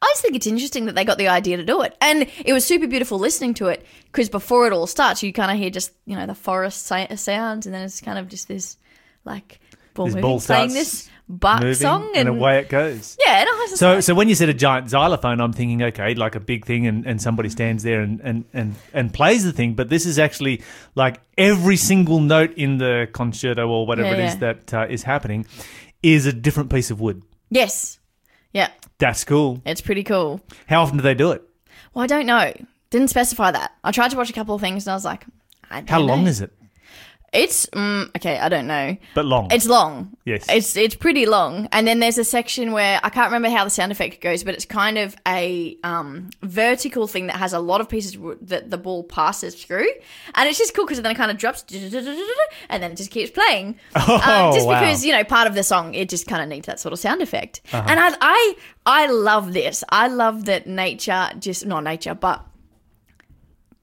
I 0.02 0.06
just 0.12 0.22
think 0.22 0.36
it's 0.36 0.48
interesting 0.48 0.86
that 0.86 0.96
they 0.96 1.04
got 1.06 1.18
the 1.18 1.28
idea 1.28 1.58
to 1.58 1.66
do 1.66 1.82
it, 1.82 1.96
and 2.02 2.28
it 2.46 2.54
was 2.54 2.66
super 2.66 2.88
beautiful 2.88 3.18
listening 3.20 3.54
to 3.56 3.68
it 3.68 3.86
because 4.06 4.30
before 4.30 4.68
it 4.68 4.74
all 4.74 4.88
starts, 4.88 5.24
you 5.24 5.34
kind 5.34 5.52
of 5.52 5.58
hear 5.58 5.70
just 5.70 5.92
you 6.06 6.16
know 6.16 6.26
the 6.26 6.36
forest 6.36 6.86
sa- 6.86 7.16
sounds, 7.16 7.66
and 7.66 7.74
then 7.76 7.84
it's 7.84 8.02
kind 8.02 8.18
of 8.20 8.28
just 8.28 8.48
this 8.48 8.78
like 9.26 9.60
ball 9.94 10.06
This 10.06 10.16
moving, 10.16 10.22
ball 10.22 10.40
playing 10.40 10.74
this 10.74 11.10
bark 11.30 11.62
Moving, 11.62 11.74
song, 11.76 12.04
and, 12.16 12.30
and, 12.30 12.38
away 12.38 12.60
it 12.60 12.70
goes. 12.70 13.18
yeah, 13.26 13.40
and 13.42 13.50
I 13.50 13.54
was 13.70 13.80
So, 13.80 13.96
like, 13.96 14.04
so 14.04 14.14
when 14.16 14.30
you 14.30 14.36
said 14.36 14.48
a 14.48 14.54
giant 14.54 14.90
xylophone, 14.90 15.42
I'm 15.42 15.52
thinking, 15.52 15.82
okay, 15.84 16.14
like 16.16 16.36
a 16.36 16.40
big 16.40 16.66
thing, 16.66 16.88
and, 16.88 17.06
and 17.06 17.22
somebody 17.22 17.50
stands 17.50 17.84
there 17.84 18.00
and, 18.02 18.22
and, 18.22 18.46
and, 18.54 18.76
and 18.94 19.14
plays 19.14 19.44
the 19.44 19.52
thing. 19.52 19.74
But 19.74 19.90
this 19.90 20.06
is 20.06 20.20
actually 20.20 20.62
like 20.96 21.20
every 21.38 21.76
single 21.76 22.22
note 22.22 22.54
in 22.56 22.78
the 22.78 23.10
concerto 23.12 23.68
or 23.68 23.86
whatever 23.86 24.08
Yeah, 24.10 24.14
it 24.14 24.26
is 24.26 24.34
yeah. 24.36 24.40
that 24.54 24.74
uh, 24.74 24.86
is 24.90 25.04
happening 25.04 25.46
is 26.04 26.26
a 26.28 26.32
different 26.32 26.70
piece 26.70 26.92
of 26.92 27.02
wood. 27.02 27.24
yes, 27.50 28.00
yeah, 28.54 28.70
That's 29.00 29.24
cool. 29.24 29.62
it's 29.66 29.82
pretty 29.82 30.04
cool. 30.04 30.42
How 30.68 30.82
often 30.82 30.98
do 30.98 31.04
they 31.04 31.14
do 31.14 31.32
it? 31.32 31.44
Well, 31.94 32.04
I 32.04 32.08
don't 32.08 32.26
know. 32.26 32.54
Didn't 32.90 33.10
specify 33.10 33.52
that. 33.52 33.74
I 33.84 33.92
tried 33.92 34.12
to 34.12 34.18
watch 34.18 34.30
a 34.30 34.34
couple 34.34 34.56
of 34.56 34.62
things, 34.62 34.88
and 34.88 34.92
I 34.92 34.96
was 34.96 35.06
like, 35.06 35.26
I 35.70 35.82
don't 35.82 35.90
How 35.90 36.00
long 36.00 36.24
know. 36.24 36.30
is 36.30 36.42
it? 36.42 36.52
It's 37.38 37.68
mm, 37.68 38.08
okay. 38.18 38.40
I 38.40 38.50
don't 38.50 38.66
know. 38.66 38.98
But 39.14 39.26
long. 39.26 39.50
It's 39.52 39.68
long. 39.68 40.18
Yes. 40.26 40.46
It's 40.50 40.76
it's 40.76 40.96
pretty 40.96 41.26
long. 41.28 41.70
And 41.72 41.88
then 41.88 42.00
there's 42.00 42.18
a 42.18 42.24
section 42.24 42.72
where 42.72 43.00
I 43.04 43.10
can't 43.10 43.28
remember 43.28 43.50
how 43.56 43.64
the 43.64 43.70
sound 43.70 43.92
effect 43.92 44.22
goes, 44.22 44.44
but 44.44 44.56
it's 44.56 44.66
kind 44.66 44.98
of 44.98 45.16
a 45.28 45.78
um, 45.84 46.32
vertical 46.42 47.06
thing 47.06 47.28
that 47.28 47.36
has 47.38 47.54
a 47.54 47.60
lot 47.60 47.80
of 47.80 47.88
pieces 47.90 48.18
wood 48.18 48.40
that 48.42 48.72
the 48.72 48.78
ball 48.78 49.04
passes 49.04 49.54
through, 49.64 49.88
and 50.36 50.50
it's 50.50 50.58
just 50.58 50.74
cool 50.76 50.86
because 50.86 51.00
then 51.02 51.12
it 51.12 51.16
kind 51.16 51.30
of 51.32 51.38
drops, 51.38 51.64
and 51.72 52.82
then 52.84 52.92
it 52.92 52.96
just 52.98 53.12
keeps 53.12 53.32
playing. 53.32 53.76
Oh, 53.96 54.16
Uh, 54.24 54.54
just 54.54 54.66
wow. 54.66 54.74
Uh-huh. 54.74 54.82
because 54.86 55.06
you 55.06 55.12
know 55.14 55.24
part 55.24 55.48
of 55.48 55.54
the 55.54 55.64
song 55.64 55.94
it 55.94 56.10
just 56.10 56.28
kind 56.28 56.42
of 56.42 56.50
needs 56.50 56.66
that 56.66 56.80
sort 56.80 56.94
of 56.94 57.00
sound 57.00 57.22
effect. 57.22 57.62
And 57.72 58.00
I, 58.00 58.16
I 58.20 58.56
I 58.86 59.06
love 59.08 59.54
this. 59.54 59.84
I 59.90 60.08
love 60.08 60.46
that 60.46 60.66
nature 60.66 61.30
just 61.40 61.66
not 61.66 61.84
nature, 61.84 62.16
but 62.16 62.44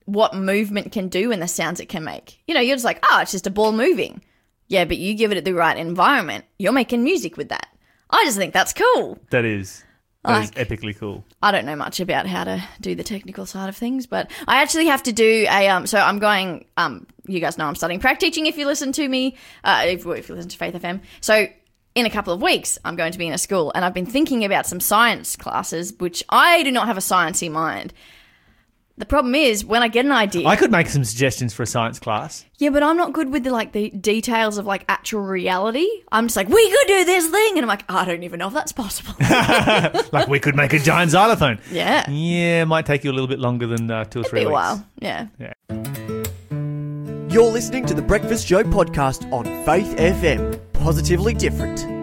what 0.07 0.35
movement 0.35 0.93
can 0.93 1.09
do 1.09 1.33
and 1.33 1.41
the 1.41 1.49
sounds 1.49 1.81
it 1.81 1.89
can 1.89 2.05
make. 2.05 2.41
You 2.47 2.55
know, 2.55 2.61
you're 2.61 2.77
just 2.77 2.85
like, 2.85 3.05
oh, 3.11 3.21
it's 3.21 3.33
just 3.33 3.47
a 3.47 3.51
ball 3.51 3.73
moving. 3.73 4.23
Yeah, 4.69 4.85
but 4.85 4.97
you 4.99 5.15
give 5.15 5.33
it 5.33 5.45
the 5.45 5.53
right 5.55 5.77
environment, 5.77 6.45
you're 6.59 6.73
making 6.73 7.05
music 7.05 7.37
with 7.37 7.49
that. 7.51 7.69
I 8.11 8.25
just 8.25 8.37
think 8.37 8.53
that's 8.53 8.73
cool. 8.73 9.19
that 9.31 9.45
is. 9.45 9.85
That 10.25 10.43
is 10.45 10.57
Like- 10.57 10.69
epically 10.69 10.97
cool. 10.99 11.23
I 11.43 11.51
don't 11.53 11.67
know 11.67 11.77
much 11.77 12.01
about 12.01 12.27
how 12.27 12.45
to 12.45 12.63
do 12.81 12.95
the 12.95 13.05
technical 13.05 13.45
side 13.45 13.69
of 13.69 13.77
things, 13.77 14.07
but 14.07 14.31
I 14.49 14.63
actually 14.63 14.87
have 14.87 15.03
to 15.03 15.13
do 15.13 15.47
a 15.51 15.69
um. 15.69 15.87
So 15.87 15.99
I'm 15.99 16.19
going 16.19 16.65
um. 16.79 17.07
You 17.27 17.41
guys 17.41 17.59
know 17.59 17.67
I'm 17.67 17.75
studying 17.75 18.01
prac 18.01 18.21
teaching. 18.21 18.47
If 18.47 18.57
you 18.57 18.67
listen 18.67 18.93
to 18.93 19.07
me, 19.07 19.37
uh, 19.65 19.83
if, 19.87 20.07
if 20.07 20.29
you 20.29 20.35
listen 20.35 20.49
to 20.51 20.57
Faith 20.57 20.75
FM, 20.75 21.01
so 21.21 21.47
in 21.95 22.07
a 22.07 22.11
couple 22.11 22.33
of 22.33 22.41
weeks, 22.41 22.79
I'm 22.87 22.97
going 22.97 23.13
to 23.13 23.19
be 23.19 23.27
in 23.27 23.33
a 23.35 23.39
school, 23.39 23.71
and 23.75 23.85
I've 23.85 23.93
been 23.95 24.07
thinking 24.07 24.45
about 24.47 24.67
some 24.67 24.81
science 24.81 25.37
classes, 25.37 25.93
which 25.99 26.25
I 26.31 26.63
do 26.63 26.73
not 26.73 26.87
have 26.87 26.97
a 26.97 27.01
sciencey 27.01 27.51
mind. 27.51 27.93
The 28.97 29.07
problem 29.07 29.35
is 29.35 29.65
when 29.65 29.83
I 29.83 29.89
get 29.89 30.05
an 30.05 30.13
idea. 30.13 30.47
I 30.47 30.55
could 30.55 30.71
make 30.71 30.87
some 30.89 31.03
suggestions 31.03 31.53
for 31.53 31.65
a 31.65 31.67
science 31.67 31.99
class. 31.99 32.45
yeah, 32.59 32.71
but 32.71 32.85
I'm 32.85 32.97
not 32.97 33.13
good 33.13 33.33
with 33.33 33.43
the 33.43 33.51
like 33.51 33.73
the 33.73 33.91
details 33.91 34.57
of 34.57 34.67
like 34.67 34.85
actual 34.89 35.23
reality. 35.23 35.89
I'm 36.13 36.27
just 36.29 36.37
like, 36.37 36.49
we 36.49 36.71
could 36.71 36.87
do 36.87 37.05
this 37.05 37.27
thing, 37.29 37.55
and 37.59 37.65
I'm 37.65 37.69
like, 37.69 37.85
I 37.89 38.05
don't 38.05 38.23
even 38.23 38.39
know 38.39 38.47
if 38.47 38.55
that's 38.55 38.71
possible. 38.73 39.15
Like 40.13 40.29
we 40.29 40.39
could 40.39 40.55
make 40.55 40.73
a 40.75 40.79
giant 40.79 41.11
xylophone. 41.11 41.59
yeah, 41.73 42.09
Yeah, 42.09 42.63
it 42.63 42.67
might 42.67 42.87
take 42.87 43.03
you 43.03 43.11
a 43.11 43.15
little 43.15 43.27
bit 43.27 43.41
longer 43.41 43.67
than 43.67 43.91
uh, 43.91 44.05
two 44.05 44.21
or 44.21 44.25
three 44.25 44.41
be 44.41 44.45
a 44.45 44.49
weeks. 44.49 44.53
while. 44.55 44.87
Yeah. 45.01 45.27
You're 47.33 47.51
listening 47.51 47.85
to 47.87 47.95
the 47.95 48.03
Breakfast 48.03 48.47
Show 48.47 48.63
podcast 48.63 49.31
on 49.33 49.45
Faith 49.65 49.97
FM. 49.97 50.61
Positively 50.73 51.35
different. 51.35 51.94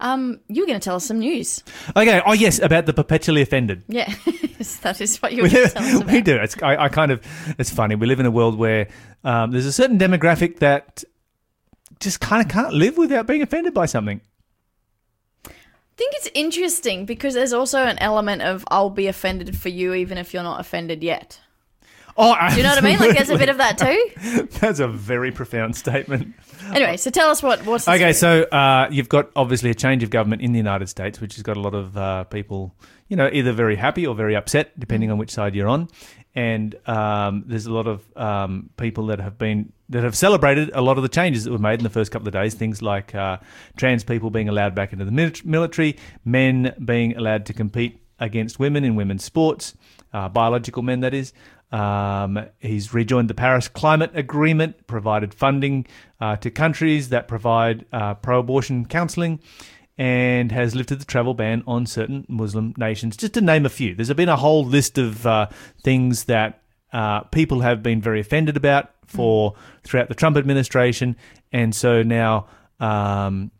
Um, 0.00 0.40
you 0.48 0.62
were 0.62 0.66
going 0.66 0.78
to 0.78 0.84
tell 0.84 0.96
us 0.96 1.04
some 1.04 1.18
news. 1.18 1.62
Okay. 1.96 2.22
Oh 2.24 2.32
yes, 2.32 2.58
about 2.60 2.86
the 2.86 2.92
perpetually 2.92 3.42
offended. 3.42 3.82
Yeah, 3.88 4.12
that 4.82 5.00
is 5.00 5.18
what 5.18 5.32
you 5.32 5.42
were 5.42 5.48
going 5.48 5.66
to 5.66 5.70
tell 5.72 5.84
us 5.84 5.94
about. 6.02 6.12
we 6.12 6.20
do. 6.20 6.36
It's 6.36 6.60
I, 6.62 6.84
I 6.84 6.88
kind 6.88 7.10
of. 7.10 7.20
It's 7.58 7.70
funny. 7.70 7.94
We 7.96 8.06
live 8.06 8.20
in 8.20 8.26
a 8.26 8.30
world 8.30 8.56
where 8.56 8.88
um, 9.24 9.50
there's 9.50 9.66
a 9.66 9.72
certain 9.72 9.98
demographic 9.98 10.60
that 10.60 11.02
just 12.00 12.20
kind 12.20 12.44
of 12.44 12.50
can't 12.50 12.72
live 12.72 12.96
without 12.96 13.26
being 13.26 13.42
offended 13.42 13.74
by 13.74 13.86
something. 13.86 14.20
I 15.44 15.50
think 15.96 16.14
it's 16.14 16.30
interesting 16.32 17.06
because 17.06 17.34
there's 17.34 17.52
also 17.52 17.84
an 17.84 17.98
element 17.98 18.42
of 18.42 18.64
I'll 18.70 18.90
be 18.90 19.08
offended 19.08 19.58
for 19.58 19.68
you 19.68 19.94
even 19.94 20.16
if 20.16 20.32
you're 20.32 20.44
not 20.44 20.60
offended 20.60 21.02
yet. 21.02 21.40
Oh, 22.16 22.36
Do 22.50 22.56
you 22.56 22.62
know 22.64 22.70
what 22.70 22.78
I 22.78 22.80
mean? 22.82 22.98
Like 22.98 23.16
there's 23.16 23.30
a 23.30 23.38
bit 23.38 23.48
of 23.48 23.58
that 23.58 23.78
too. 23.78 24.48
That's 24.60 24.80
a 24.80 24.88
very 24.88 25.30
profound 25.30 25.76
statement. 25.76 26.34
Anyway, 26.74 26.96
so 26.96 27.10
tell 27.10 27.30
us 27.30 27.42
what 27.42 27.64
what's 27.64 27.88
Okay, 27.88 28.12
so 28.12 28.42
uh, 28.42 28.88
you've 28.90 29.08
got 29.08 29.30
obviously 29.36 29.70
a 29.70 29.74
change 29.74 30.02
of 30.02 30.10
government 30.10 30.42
in 30.42 30.52
the 30.52 30.58
United 30.58 30.88
States, 30.88 31.20
which 31.20 31.34
has 31.34 31.42
got 31.42 31.56
a 31.56 31.60
lot 31.60 31.74
of 31.74 31.96
uh, 31.96 32.24
people, 32.24 32.74
you 33.08 33.16
know, 33.16 33.28
either 33.32 33.52
very 33.52 33.76
happy 33.76 34.06
or 34.06 34.14
very 34.14 34.36
upset, 34.36 34.78
depending 34.78 35.10
on 35.10 35.18
which 35.18 35.30
side 35.30 35.54
you're 35.54 35.68
on. 35.68 35.88
And 36.34 36.76
um, 36.88 37.44
there's 37.46 37.66
a 37.66 37.72
lot 37.72 37.86
of 37.86 38.04
um, 38.16 38.70
people 38.76 39.06
that 39.06 39.18
have 39.20 39.38
been 39.38 39.72
that 39.88 40.04
have 40.04 40.16
celebrated 40.16 40.70
a 40.74 40.82
lot 40.82 40.98
of 40.98 41.02
the 41.02 41.08
changes 41.08 41.44
that 41.44 41.50
were 41.50 41.58
made 41.58 41.80
in 41.80 41.84
the 41.84 41.90
first 41.90 42.12
couple 42.12 42.28
of 42.28 42.32
days. 42.32 42.54
Things 42.54 42.82
like 42.82 43.14
uh, 43.14 43.38
trans 43.76 44.04
people 44.04 44.30
being 44.30 44.48
allowed 44.48 44.74
back 44.74 44.92
into 44.92 45.04
the 45.04 45.10
military, 45.44 45.96
men 46.24 46.74
being 46.84 47.16
allowed 47.16 47.46
to 47.46 47.52
compete 47.52 48.02
against 48.20 48.58
women 48.58 48.84
in 48.84 48.96
women's 48.96 49.24
sports, 49.24 49.74
uh, 50.12 50.28
biological 50.28 50.82
men, 50.82 51.00
that 51.00 51.14
is. 51.14 51.32
Um, 51.70 52.46
he's 52.60 52.94
rejoined 52.94 53.28
the 53.28 53.34
Paris 53.34 53.68
Climate 53.68 54.10
Agreement, 54.14 54.86
provided 54.86 55.34
funding 55.34 55.86
uh, 56.20 56.36
to 56.36 56.50
countries 56.50 57.10
that 57.10 57.28
provide 57.28 57.84
uh, 57.92 58.14
pro 58.14 58.38
abortion 58.38 58.86
counseling, 58.86 59.40
and 59.98 60.50
has 60.52 60.74
lifted 60.74 61.00
the 61.00 61.04
travel 61.04 61.34
ban 61.34 61.62
on 61.66 61.84
certain 61.84 62.24
Muslim 62.28 62.72
nations, 62.78 63.16
just 63.16 63.34
to 63.34 63.40
name 63.40 63.66
a 63.66 63.68
few. 63.68 63.94
There's 63.94 64.12
been 64.14 64.28
a 64.28 64.36
whole 64.36 64.64
list 64.64 64.96
of 64.96 65.26
uh, 65.26 65.48
things 65.82 66.24
that 66.24 66.62
uh, 66.92 67.20
people 67.24 67.60
have 67.60 67.82
been 67.82 68.00
very 68.00 68.20
offended 68.20 68.56
about 68.56 68.92
for 69.06 69.54
throughout 69.84 70.08
the 70.08 70.14
Trump 70.14 70.36
administration, 70.36 71.16
and 71.52 71.74
so 71.74 72.02
now 72.02 72.46
um, 72.80 73.50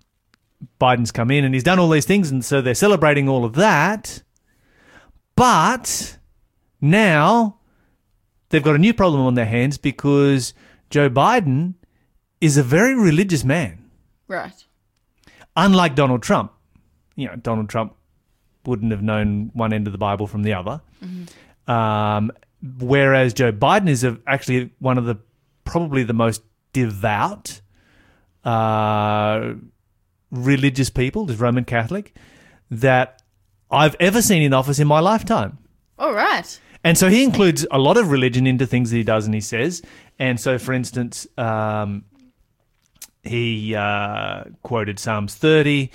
Biden's 0.80 1.12
come 1.12 1.30
in 1.30 1.44
and 1.44 1.52
he's 1.52 1.64
done 1.64 1.78
all 1.78 1.90
these 1.90 2.06
things, 2.06 2.30
and 2.30 2.42
so 2.42 2.62
they're 2.62 2.74
celebrating 2.74 3.28
all 3.28 3.44
of 3.44 3.54
that. 3.54 4.22
But 5.36 6.18
now 6.80 7.57
they've 8.48 8.62
got 8.62 8.74
a 8.74 8.78
new 8.78 8.94
problem 8.94 9.22
on 9.22 9.34
their 9.34 9.46
hands 9.46 9.78
because 9.78 10.54
Joe 10.90 11.10
Biden 11.10 11.74
is 12.40 12.56
a 12.56 12.62
very 12.62 12.94
religious 12.94 13.44
man, 13.44 13.90
right. 14.26 14.64
unlike 15.56 15.94
Donald 15.94 16.22
Trump. 16.22 16.52
You 17.16 17.26
know, 17.26 17.36
Donald 17.36 17.68
Trump 17.68 17.94
wouldn't 18.64 18.92
have 18.92 19.02
known 19.02 19.50
one 19.54 19.72
end 19.72 19.86
of 19.86 19.92
the 19.92 19.98
Bible 19.98 20.26
from 20.26 20.42
the 20.42 20.54
other. 20.54 20.80
Um, 21.66 22.32
whereas 22.78 23.34
Joe 23.34 23.52
Biden 23.52 23.88
is 23.88 24.04
a, 24.04 24.18
actually 24.26 24.70
one 24.78 24.98
of 24.98 25.04
the 25.04 25.16
probably 25.64 26.02
the 26.02 26.14
most 26.14 26.42
devout 26.72 27.60
uh, 28.44 29.54
religious 30.30 30.90
people, 30.90 31.30
is 31.30 31.38
Roman 31.38 31.64
Catholic, 31.64 32.14
that 32.70 33.22
I've 33.70 33.96
ever 34.00 34.22
seen 34.22 34.42
in 34.42 34.52
office 34.52 34.78
in 34.78 34.86
my 34.86 35.00
lifetime. 35.00 35.58
All 35.98 36.14
right. 36.14 36.58
And 36.88 36.96
so 36.96 37.10
he 37.10 37.22
includes 37.22 37.66
a 37.70 37.78
lot 37.78 37.98
of 37.98 38.10
religion 38.10 38.46
into 38.46 38.66
things 38.66 38.90
that 38.90 38.96
he 38.96 39.02
does 39.02 39.26
and 39.26 39.34
he 39.34 39.42
says. 39.42 39.82
And 40.18 40.40
so, 40.40 40.56
for 40.56 40.72
instance, 40.72 41.26
um, 41.36 42.06
he 43.22 43.74
uh, 43.74 44.44
quoted 44.62 44.98
Psalms 44.98 45.34
30 45.34 45.90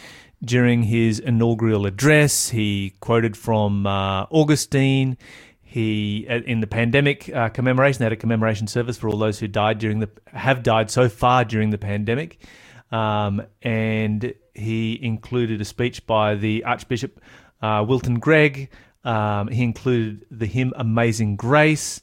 during 0.46 0.84
his 0.84 1.18
inaugural 1.18 1.88
address. 1.88 2.50
He 2.50 2.94
quoted 3.00 3.36
from 3.36 3.88
uh, 3.88 4.28
Augustine. 4.30 5.18
He, 5.64 6.28
in 6.28 6.60
the 6.60 6.68
pandemic 6.68 7.28
uh, 7.28 7.50
commemoration, 7.50 7.98
they 7.98 8.06
had 8.06 8.14
a 8.14 8.16
commemoration 8.16 8.68
service 8.68 8.96
for 8.96 9.10
all 9.10 9.18
those 9.18 9.40
who 9.40 9.48
died 9.48 9.80
during 9.80 9.98
the 9.98 10.12
have 10.28 10.62
died 10.62 10.92
so 10.92 11.10
far 11.10 11.44
during 11.44 11.72
the 11.72 11.80
pandemic. 11.80 12.46
Um, 12.92 13.42
and 13.64 14.36
he 14.54 15.04
included 15.04 15.60
a 15.60 15.66
speech 15.66 16.06
by 16.06 16.36
the 16.36 16.64
Archbishop 16.66 17.20
uh, 17.64 17.84
Wilton 17.88 18.20
Gregory. 18.20 18.70
Um, 19.04 19.48
he 19.50 19.64
included 19.64 20.26
the 20.32 20.46
hymn 20.46 20.74
"Amazing 20.76 21.36
Grace." 21.36 22.02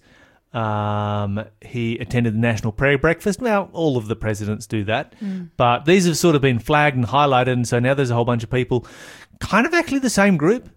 Um, 0.53 1.45
he 1.61 1.97
attended 1.99 2.35
the 2.35 2.39
National 2.39 2.73
Prayer 2.73 2.99
Breakfast. 2.99 3.41
Now, 3.41 3.71
all 3.73 3.97
of 3.97 4.09
the 4.09 4.17
presidents 4.17 4.67
do 4.67 4.83
that, 4.85 5.15
but 5.57 5.85
these 5.85 6.07
have 6.07 6.17
sort 6.17 6.35
of 6.35 6.43
been 6.43 6.59
flagged 6.59 6.97
and 6.97 7.07
highlighted, 7.07 7.53
and 7.53 7.69
so 7.69 7.79
now 7.79 7.95
there's 7.95 8.11
a 8.11 8.15
whole 8.15 8.25
bunch 8.25 8.43
of 8.43 8.51
people, 8.51 8.85
kind 9.39 9.65
of 9.65 9.75
actually 9.75 10.01
the 10.01 10.11
same 10.11 10.37
group, 10.37 10.69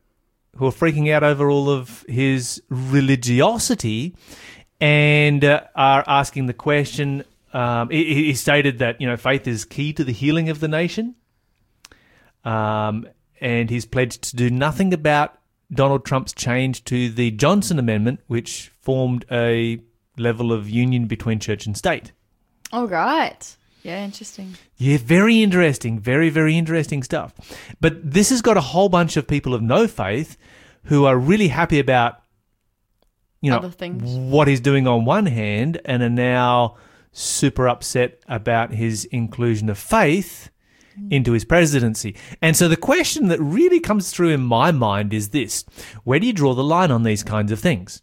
who 0.58 0.68
are 0.68 0.72
freaking 0.72 1.12
out 1.12 1.24
over 1.24 1.50
all 1.50 1.70
of 1.70 2.06
his 2.08 2.62
religiosity 2.70 4.16
and 4.80 5.44
uh, 5.44 5.62
are 5.76 6.04
asking 6.08 6.46
the 6.46 6.54
question. 6.54 7.24
Um, 7.54 7.90
he, 7.90 8.14
he 8.14 8.26
he 8.26 8.34
stated 8.34 8.80
that 8.80 9.00
you 9.02 9.08
know 9.08 9.18
faith 9.18 9.48
is 9.48 9.66
key 9.66 9.94
to 9.94 10.04
the 10.04 10.12
healing 10.12 10.50
of 10.50 10.60
the 10.60 10.68
nation, 10.68 11.16
um, 12.44 13.08
and 13.42 13.70
he's 13.70 13.86
pledged 13.86 14.22
to 14.24 14.36
do 14.36 14.50
nothing 14.50 14.94
about 14.94 15.40
Donald 15.76 16.06
Trump's 16.06 16.34
change 16.34 16.84
to 16.86 17.10
the 17.10 17.32
Johnson 17.32 17.80
Amendment, 17.80 18.20
which 18.28 18.72
formed 18.82 19.26
a 19.32 19.82
level 20.18 20.52
of 20.52 20.70
union 20.70 21.06
between 21.06 21.40
church 21.40 21.66
and 21.66 21.76
state. 21.78 22.12
All 22.72 22.88
right. 22.88 23.56
Yeah, 23.84 24.04
interesting. 24.06 24.56
Yeah, 24.78 24.98
very 24.98 25.44
interesting. 25.44 26.00
Very, 26.00 26.30
very 26.30 26.58
interesting 26.58 27.04
stuff. 27.04 27.34
But 27.82 28.12
this 28.12 28.30
has 28.30 28.42
got 28.42 28.56
a 28.56 28.62
whole 28.62 28.90
bunch 28.90 29.18
of 29.18 29.28
people 29.28 29.54
of 29.54 29.62
no 29.62 29.88
faith 29.88 30.38
who 30.86 31.06
are 31.06 31.18
really 31.18 31.50
happy 31.50 31.80
about, 31.80 32.22
you 33.42 33.52
know, 33.52 33.58
Other 33.58 33.70
things. 33.70 34.04
what 34.04 34.48
he's 34.48 34.62
doing 34.62 34.88
on 34.88 35.04
one 35.06 35.26
hand 35.26 35.82
and 35.86 36.02
are 36.02 36.10
now 36.10 36.78
super 37.12 37.68
upset 37.68 38.20
about 38.28 38.72
his 38.72 39.06
inclusion 39.06 39.70
of 39.70 39.78
faith 39.78 40.50
into 41.10 41.32
his 41.32 41.46
presidency. 41.46 42.16
And 42.42 42.56
so 42.56 42.68
the 42.68 42.78
question 42.78 43.28
that 43.28 43.40
really 43.40 43.80
comes 43.80 44.12
through 44.12 44.30
in 44.30 44.42
my 44.42 44.72
mind 44.72 45.14
is 45.14 45.30
this 45.30 45.66
where 46.04 46.20
do 46.20 46.28
you 46.28 46.34
draw 46.34 46.54
the 46.54 46.64
line 46.64 46.92
on 46.92 47.04
these 47.04 47.24
kinds 47.24 47.52
of 47.52 47.60
things? 47.60 48.02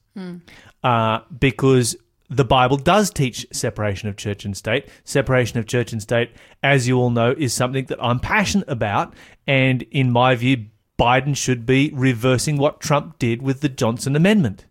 Uh, 0.83 1.21
because 1.39 1.97
the 2.31 2.45
Bible 2.45 2.77
does 2.77 3.11
teach 3.11 3.47
separation 3.53 4.09
of 4.09 4.17
church 4.17 4.45
and 4.45 4.57
state. 4.57 4.89
Separation 5.05 5.59
of 5.59 5.67
church 5.67 5.93
and 5.93 6.01
state, 6.01 6.31
as 6.63 6.87
you 6.87 6.97
all 6.97 7.11
know, 7.11 7.35
is 7.37 7.53
something 7.53 7.87
that 7.87 7.99
I'm 8.01 8.21
passionate 8.21 8.69
about. 8.69 9.15
And 9.47 9.83
in 9.91 10.13
my 10.13 10.37
view, 10.37 10.67
Biden 10.99 11.37
should 11.37 11.67
be 11.67 11.91
reversing 11.93 12.57
what 12.57 12.81
Trump 12.81 13.19
did 13.19 13.43
with 13.43 13.63
the 13.63 13.69
Johnson 13.69 14.15
Amendment. 14.15 14.67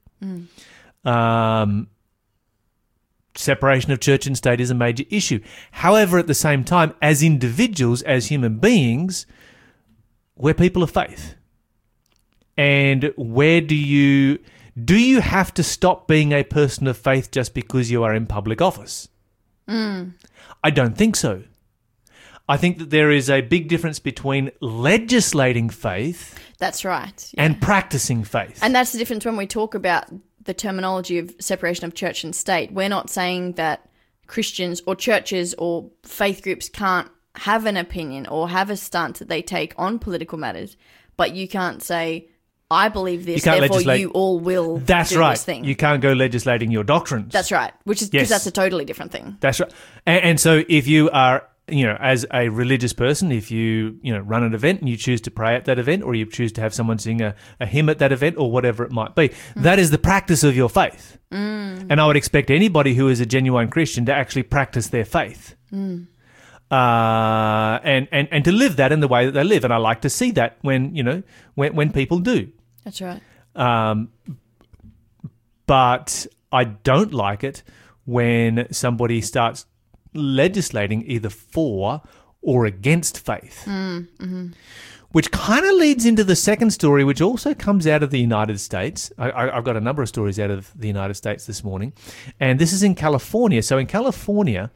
Um, 1.04 1.88
separation 3.40 3.92
of 3.92 4.00
church 4.00 4.28
and 4.28 4.38
state 4.38 4.60
is 4.60 4.70
a 4.70 4.76
major 4.76 5.06
issue. 5.10 5.40
However, 5.72 6.20
at 6.20 6.28
the 6.28 6.34
same 6.34 6.64
time, 6.64 6.94
as 7.02 7.24
individuals, 7.24 8.02
as 8.04 8.28
human 8.28 8.60
beings, 8.60 9.26
we're 10.36 10.54
people 10.54 10.84
of 10.84 10.92
faith. 10.92 11.36
And 12.58 13.14
where 13.16 13.62
do 13.62 13.76
you 13.76 14.40
do 14.84 14.98
you 14.98 15.22
have 15.22 15.54
to 15.56 15.64
stop 15.64 16.08
being 16.08 16.32
a 16.32 16.44
person 16.44 16.88
of 16.88 16.98
faith 16.98 17.32
just 17.32 17.54
because 17.54 17.90
you 17.90 18.04
are 18.04 18.14
in 18.14 18.26
public 18.26 18.62
office? 18.62 19.08
Hmm. 19.68 20.10
I 20.64 20.70
don't 20.70 20.98
think 20.98 21.16
so. 21.16 21.44
I 22.48 22.58
think 22.58 22.80
that 22.80 22.90
there 22.90 23.12
is 23.12 23.30
a 23.30 23.42
big 23.42 23.68
difference 23.68 24.00
between 24.00 24.52
legislating 24.60 25.70
faith 25.70 26.38
That's 26.58 26.84
right. 26.84 27.32
Yeah. 27.34 27.44
and 27.44 27.62
practicing 27.62 28.24
faith. 28.24 28.60
And 28.64 28.74
that's 28.74 28.92
the 28.92 28.98
difference 28.98 29.24
when 29.24 29.38
we 29.38 29.46
talk 29.46 29.76
about 29.76 30.06
the 30.50 30.54
terminology 30.56 31.20
of 31.20 31.32
separation 31.40 31.86
of 31.86 31.94
church 31.94 32.24
and 32.24 32.36
state. 32.36 32.72
We're 32.72 32.90
not 32.90 33.08
saying 33.08 33.52
that 33.54 33.88
Christians 34.26 34.82
or 34.88 34.96
churches 34.96 35.54
or 35.60 35.92
faith 36.02 36.42
groups 36.42 36.70
can't 36.70 37.08
have 37.36 37.68
an 37.68 37.78
opinion 37.78 38.26
or 38.26 38.50
have 38.50 38.72
a 38.72 38.76
stance 38.76 39.20
that 39.20 39.30
they 39.30 39.44
take 39.44 39.76
on 39.78 40.00
political 40.00 40.40
matters, 40.40 40.76
but 41.18 41.36
you 41.36 41.48
can't 41.48 41.84
say, 41.84 42.30
I 42.72 42.90
believe 42.90 43.28
this, 43.28 43.44
can't 43.44 43.60
therefore 43.60 43.76
legislate- 43.78 44.02
you 44.02 44.10
all 44.10 44.40
will 44.40 44.78
That's 44.78 45.12
do 45.12 45.20
right. 45.20 45.32
this 45.34 45.44
thing. 45.44 45.66
You 45.66 45.76
can't 45.76 46.02
go 46.02 46.14
legislating 46.14 46.72
your 46.72 46.84
doctrines. 46.84 47.32
that's 47.32 47.52
right. 47.52 47.72
Which 47.84 48.02
is 48.02 48.10
because 48.10 48.30
Yes. 48.32 48.44
that's 48.44 48.48
a 48.48 48.52
totally 48.52 48.86
different 48.86 49.12
thing. 49.12 49.38
That's 49.42 49.60
right. 49.60 49.72
And, 50.08 50.24
and 50.24 50.40
so 50.40 50.64
if 50.68 50.88
you 50.88 51.12
are 51.12 51.48
you 51.72 51.86
know, 51.86 51.98
as 52.00 52.26
a 52.34 52.50
religious 52.50 52.94
person, 52.94 53.32
if 53.32 53.52
you, 53.52 53.98
you 54.02 54.14
know, 54.14 54.20
run 54.20 54.44
an 54.44 54.54
event 54.54 54.82
and 54.82 54.90
you 54.90 54.98
choose 54.98 55.22
to 55.22 55.32
pray 55.32 55.56
at 55.56 55.66
that 55.66 55.80
event 55.80 56.04
or 56.04 56.16
you 56.16 56.26
choose 56.26 56.52
to 56.54 56.62
have 56.62 56.74
someone 56.74 57.00
sing 57.00 57.22
a, 57.22 57.36
a 57.60 57.66
hymn 57.66 57.90
at 57.90 58.00
that 58.00 58.12
event 58.12 58.38
or 58.38 58.52
whatever 58.52 58.84
it 58.84 58.92
might 58.92 59.16
be, 59.16 59.32
that 59.56 59.80
is 59.80 59.92
the 59.92 59.98
practice 59.98 60.44
of 60.44 60.56
your 60.56 60.70
faith. 60.70 61.18
And 61.90 62.00
I 62.02 62.08
would 62.08 62.18
expect 62.18 62.50
anybody 62.52 62.94
who 62.96 63.08
is 63.08 63.20
a 63.20 63.26
genuine 63.26 63.70
Christian 63.70 64.06
to 64.06 64.14
actually 64.14 64.44
practice 64.44 64.88
their 64.88 65.06
faith. 65.06 65.56
Uh, 66.72 67.80
and, 67.84 68.08
and, 68.12 68.28
and 68.32 68.46
to 68.46 68.52
live 68.52 68.76
that 68.76 68.92
in 68.92 69.00
the 69.00 69.08
way 69.08 69.26
that 69.26 69.32
they 69.32 69.44
live. 69.44 69.64
And 69.64 69.74
I 69.74 69.78
like 69.78 70.02
to 70.02 70.10
see 70.10 70.32
that 70.32 70.58
when, 70.62 70.96
you 70.96 71.04
know, 71.04 71.24
when, 71.56 71.76
when 71.76 71.92
people 71.92 72.20
do. 72.20 72.52
That's 72.84 73.02
right. 73.02 73.22
Um, 73.56 74.10
but 75.66 76.28
I 76.52 76.64
don't 76.64 77.14
like 77.14 77.44
it 77.44 77.64
when 78.06 78.68
somebody 78.72 79.22
starts 79.22 79.66
legislating 80.14 81.04
either 81.06 81.30
for 81.30 82.02
or 82.42 82.66
against 82.66 83.20
faith. 83.20 83.68
Which 85.12 85.32
kind 85.32 85.66
of 85.66 85.74
leads 85.76 86.06
into 86.06 86.24
the 86.24 86.36
second 86.36 86.70
story, 86.70 87.04
which 87.04 87.20
also 87.20 87.56
comes 87.56 87.88
out 87.88 88.04
of 88.04 88.12
the 88.12 88.20
United 88.20 88.60
States. 88.60 89.12
I, 89.18 89.50
I've 89.50 89.64
got 89.64 89.76
a 89.76 89.82
number 89.82 90.04
of 90.04 90.08
stories 90.08 90.40
out 90.40 90.52
of 90.52 90.72
the 90.80 90.88
United 90.88 91.16
States 91.16 91.48
this 91.48 91.64
morning, 91.64 91.94
and 92.40 92.60
this 92.60 92.74
is 92.74 92.84
in 92.84 92.94
California. 92.94 93.64
So 93.64 93.80
in 93.80 93.88
California, 93.88 94.70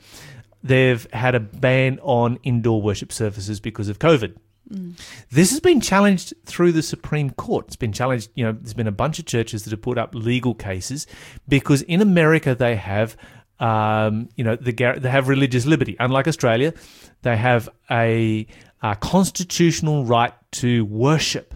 they've 0.64 1.06
had 1.14 1.36
a 1.36 1.40
ban 1.40 2.00
on 2.02 2.40
indoor 2.42 2.82
worship 2.82 3.12
services 3.12 3.60
because 3.60 3.90
of 3.90 4.00
COVID. 4.00 4.36
This 5.30 5.52
has 5.52 5.60
been 5.60 5.82
challenged 5.82 6.34
through 6.46 6.72
the 6.72 6.82
Supreme 6.82 7.30
Court. 7.32 7.68
It's 7.68 7.76
been 7.76 7.94
challenged, 7.94 8.32
you 8.34 8.44
know, 8.44 8.54
there's 8.54 8.74
been 8.74 8.88
a 8.88 8.92
bunch 8.92 9.20
of 9.20 9.26
churches 9.26 9.66
that 9.66 9.72
have 9.72 9.82
put 9.84 10.00
up 10.00 10.16
legal 10.16 10.56
cases 10.56 11.06
because 11.48 11.84
in 11.84 12.02
America 12.02 12.56
they 12.56 12.76
have, 12.76 13.16
um, 13.60 14.30
you 14.36 14.44
know, 14.44 14.56
the, 14.56 14.72
they 14.72 15.10
have 15.10 15.28
religious 15.28 15.66
liberty. 15.66 15.96
Unlike 16.00 16.28
Australia, 16.28 16.74
they 17.22 17.38
have 17.38 17.70
a, 17.90 18.48
a 18.82 18.96
constitutional 18.98 20.06
right 20.06 20.34
to 20.54 20.86
worship. 20.86 21.54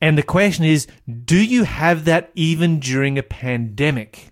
And 0.00 0.18
the 0.18 0.22
question 0.22 0.64
is, 0.64 0.86
do 1.24 1.36
you 1.36 1.64
have 1.64 2.04
that 2.06 2.30
even 2.34 2.80
during 2.80 3.18
a 3.18 3.22
pandemic? 3.22 4.30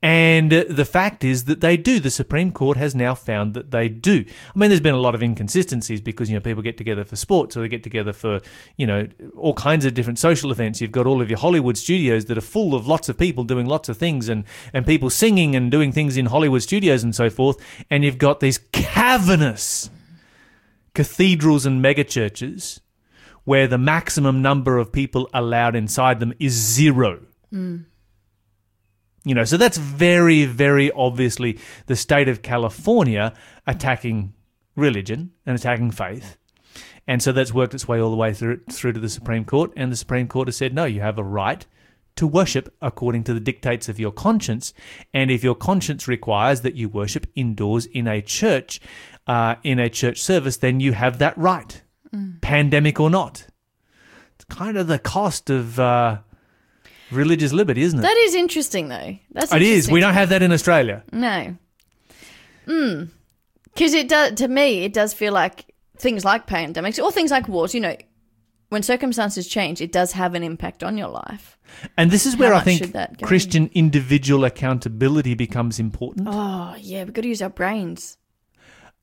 And 0.00 0.52
the 0.52 0.84
fact 0.84 1.24
is 1.24 1.46
that 1.46 1.60
they 1.60 1.76
do. 1.76 1.98
The 1.98 2.10
Supreme 2.10 2.52
Court 2.52 2.76
has 2.76 2.94
now 2.94 3.16
found 3.16 3.54
that 3.54 3.72
they 3.72 3.88
do. 3.88 4.24
I 4.54 4.58
mean, 4.58 4.70
there's 4.70 4.80
been 4.80 4.94
a 4.94 5.00
lot 5.00 5.16
of 5.16 5.24
inconsistencies 5.24 6.00
because, 6.00 6.30
you 6.30 6.36
know, 6.36 6.40
people 6.40 6.62
get 6.62 6.76
together 6.76 7.04
for 7.04 7.16
sports 7.16 7.56
or 7.56 7.62
they 7.62 7.68
get 7.68 7.82
together 7.82 8.12
for, 8.12 8.40
you 8.76 8.86
know, 8.86 9.08
all 9.36 9.54
kinds 9.54 9.84
of 9.84 9.94
different 9.94 10.20
social 10.20 10.52
events. 10.52 10.80
You've 10.80 10.92
got 10.92 11.08
all 11.08 11.20
of 11.20 11.28
your 11.28 11.38
Hollywood 11.40 11.76
studios 11.76 12.26
that 12.26 12.38
are 12.38 12.42
full 12.42 12.76
of 12.76 12.86
lots 12.86 13.08
of 13.08 13.18
people 13.18 13.42
doing 13.42 13.66
lots 13.66 13.88
of 13.88 13.96
things 13.96 14.28
and, 14.28 14.44
and 14.72 14.86
people 14.86 15.10
singing 15.10 15.56
and 15.56 15.68
doing 15.68 15.90
things 15.90 16.16
in 16.16 16.26
Hollywood 16.26 16.62
studios 16.62 17.02
and 17.02 17.12
so 17.12 17.28
forth. 17.28 17.58
And 17.90 18.04
you've 18.04 18.18
got 18.18 18.38
these 18.38 18.58
cavernous 18.70 19.90
cathedrals 20.94 21.66
and 21.66 21.84
megachurches 21.84 22.78
where 23.42 23.66
the 23.66 23.78
maximum 23.78 24.42
number 24.42 24.78
of 24.78 24.92
people 24.92 25.28
allowed 25.34 25.74
inside 25.74 26.20
them 26.20 26.34
is 26.38 26.52
zero. 26.52 27.20
Mm. 27.52 27.86
You 29.28 29.34
know, 29.34 29.44
so 29.44 29.58
that's 29.58 29.76
very, 29.76 30.46
very 30.46 30.90
obviously 30.92 31.58
the 31.84 31.96
state 31.96 32.30
of 32.30 32.40
California 32.40 33.34
attacking 33.66 34.32
religion 34.74 35.32
and 35.44 35.54
attacking 35.54 35.90
faith. 35.90 36.38
And 37.06 37.22
so 37.22 37.32
that's 37.32 37.52
worked 37.52 37.74
its 37.74 37.86
way 37.86 38.00
all 38.00 38.10
the 38.10 38.16
way 38.16 38.32
through 38.32 38.60
through 38.70 38.94
to 38.94 39.00
the 39.00 39.10
Supreme 39.10 39.44
Court, 39.44 39.70
and 39.76 39.92
the 39.92 39.96
Supreme 39.96 40.28
Court 40.28 40.48
has 40.48 40.56
said, 40.56 40.74
no, 40.74 40.86
you 40.86 41.02
have 41.02 41.18
a 41.18 41.22
right 41.22 41.66
to 42.16 42.26
worship 42.26 42.74
according 42.80 43.24
to 43.24 43.34
the 43.34 43.40
dictates 43.40 43.86
of 43.90 44.00
your 44.00 44.12
conscience. 44.12 44.72
And 45.12 45.30
if 45.30 45.44
your 45.44 45.54
conscience 45.54 46.08
requires 46.08 46.62
that 46.62 46.74
you 46.74 46.88
worship 46.88 47.26
indoors 47.34 47.84
in 47.84 48.08
a 48.08 48.22
church, 48.22 48.80
uh, 49.26 49.56
in 49.62 49.78
a 49.78 49.90
church 49.90 50.22
service, 50.22 50.56
then 50.56 50.80
you 50.80 50.92
have 50.94 51.18
that 51.18 51.36
right, 51.36 51.82
pandemic 52.40 52.98
or 52.98 53.10
not. 53.10 53.46
It's 54.36 54.46
kind 54.46 54.78
of 54.78 54.86
the 54.86 54.98
cost 54.98 55.50
of 55.50 55.78
uh, 55.78 56.20
religious 57.10 57.52
liberty, 57.52 57.82
isn't 57.82 57.98
it? 57.98 58.02
That 58.02 58.16
is 58.16 58.34
interesting, 58.34 58.88
though. 58.88 59.18
That's 59.32 59.52
It 59.52 59.62
is. 59.62 59.90
We 59.90 60.00
don't 60.00 60.14
have 60.14 60.28
that 60.30 60.42
in 60.42 60.52
Australia. 60.52 61.02
No. 61.12 61.56
Mm. 62.66 63.08
Because 63.64 63.94
it 63.94 64.08
does, 64.08 64.32
to 64.34 64.48
me, 64.48 64.84
it 64.84 64.92
does 64.92 65.14
feel 65.14 65.32
like 65.32 65.72
things 65.96 66.24
like 66.24 66.46
pandemics 66.46 67.02
or 67.02 67.10
things 67.12 67.30
like 67.30 67.48
wars, 67.48 67.74
you 67.74 67.80
know, 67.80 67.96
when 68.70 68.82
circumstances 68.82 69.48
change, 69.48 69.80
it 69.80 69.92
does 69.92 70.12
have 70.12 70.34
an 70.34 70.42
impact 70.42 70.84
on 70.84 70.98
your 70.98 71.08
life. 71.08 71.56
And 71.96 72.10
this 72.10 72.26
is 72.26 72.36
where 72.36 72.52
I 72.52 72.60
think 72.60 72.92
that? 72.92 73.22
Christian 73.22 73.70
individual 73.74 74.44
accountability 74.44 75.34
becomes 75.34 75.78
important 75.78 76.26
Oh, 76.30 76.74
yeah, 76.78 77.04
we've 77.04 77.12
got 77.14 77.22
to 77.22 77.28
use 77.28 77.40
our 77.42 77.50
brains. 77.50 78.16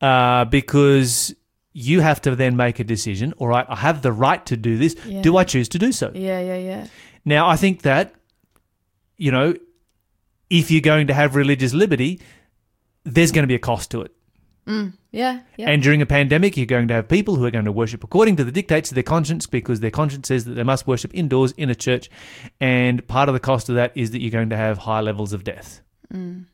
uh, 0.01 0.45
because 0.45 1.33
you 1.73 1.99
have 2.01 2.21
to 2.21 2.35
then 2.35 2.55
make 2.55 2.79
a 2.79 2.83
decision. 2.83 3.33
All 3.37 3.47
right, 3.47 3.65
I 3.67 3.75
have 3.75 4.01
the 4.01 4.11
right 4.11 4.45
to 4.45 4.55
do 4.57 4.77
this. 4.77 4.95
Yeah. 5.05 5.21
Do 5.21 5.37
I 5.37 5.43
choose 5.43 5.67
to 5.69 5.79
do 5.79 5.91
so? 5.91 6.11
Yeah, 6.13 6.39
yeah, 6.39 6.57
yeah. 6.57 6.87
Now, 7.25 7.49
I 7.49 7.55
think 7.55 7.81
that, 7.81 8.13
you 9.17 9.31
know, 9.31 9.55
if 10.49 10.69
you're 10.69 10.81
going 10.81 11.07
to 11.07 11.13
have 11.13 11.35
religious 11.35 11.73
liberty, 11.73 12.21
there's 13.03 13.31
going 13.31 13.43
to 13.43 13.47
be 13.47 13.55
a 13.55 13.59
cost 13.59 13.91
to 13.91 14.01
it. 14.01 14.11
Mm, 14.67 14.93
yeah, 15.11 15.41
yeah. 15.57 15.69
And 15.69 15.81
during 15.81 16.01
a 16.01 16.05
pandemic, 16.07 16.57
you're 16.57 16.65
going 16.65 16.87
to 16.87 16.93
have 16.95 17.07
people 17.07 17.35
who 17.35 17.45
are 17.45 17.51
going 17.51 17.65
to 17.65 17.71
worship 17.71 18.03
according 18.03 18.35
to 18.37 18.43
the 18.43 18.51
dictates 18.51 18.89
of 18.89 18.95
their 18.95 19.03
conscience 19.03 19.45
because 19.45 19.79
their 19.79 19.91
conscience 19.91 20.27
says 20.27 20.45
that 20.45 20.53
they 20.53 20.63
must 20.63 20.87
worship 20.87 21.13
indoors 21.13 21.51
in 21.53 21.69
a 21.69 21.75
church. 21.75 22.09
And 22.59 23.07
part 23.07 23.29
of 23.29 23.33
the 23.33 23.39
cost 23.39 23.69
of 23.69 23.75
that 23.75 23.91
is 23.95 24.11
that 24.11 24.21
you're 24.21 24.31
going 24.31 24.49
to 24.49 24.57
have 24.57 24.79
high 24.79 25.01
levels 25.01 25.33
of 25.33 25.43
death. 25.43 25.81
Mm. 26.11 26.45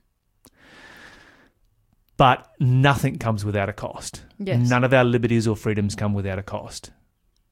But 2.17 2.51
nothing 2.59 3.17
comes 3.17 3.45
without 3.45 3.69
a 3.69 3.73
cost. 3.73 4.23
Yes. 4.37 4.69
None 4.69 4.83
of 4.83 4.93
our 4.93 5.05
liberties 5.05 5.47
or 5.47 5.55
freedoms 5.55 5.95
come 5.95 6.13
without 6.13 6.37
a 6.37 6.43
cost. 6.43 6.91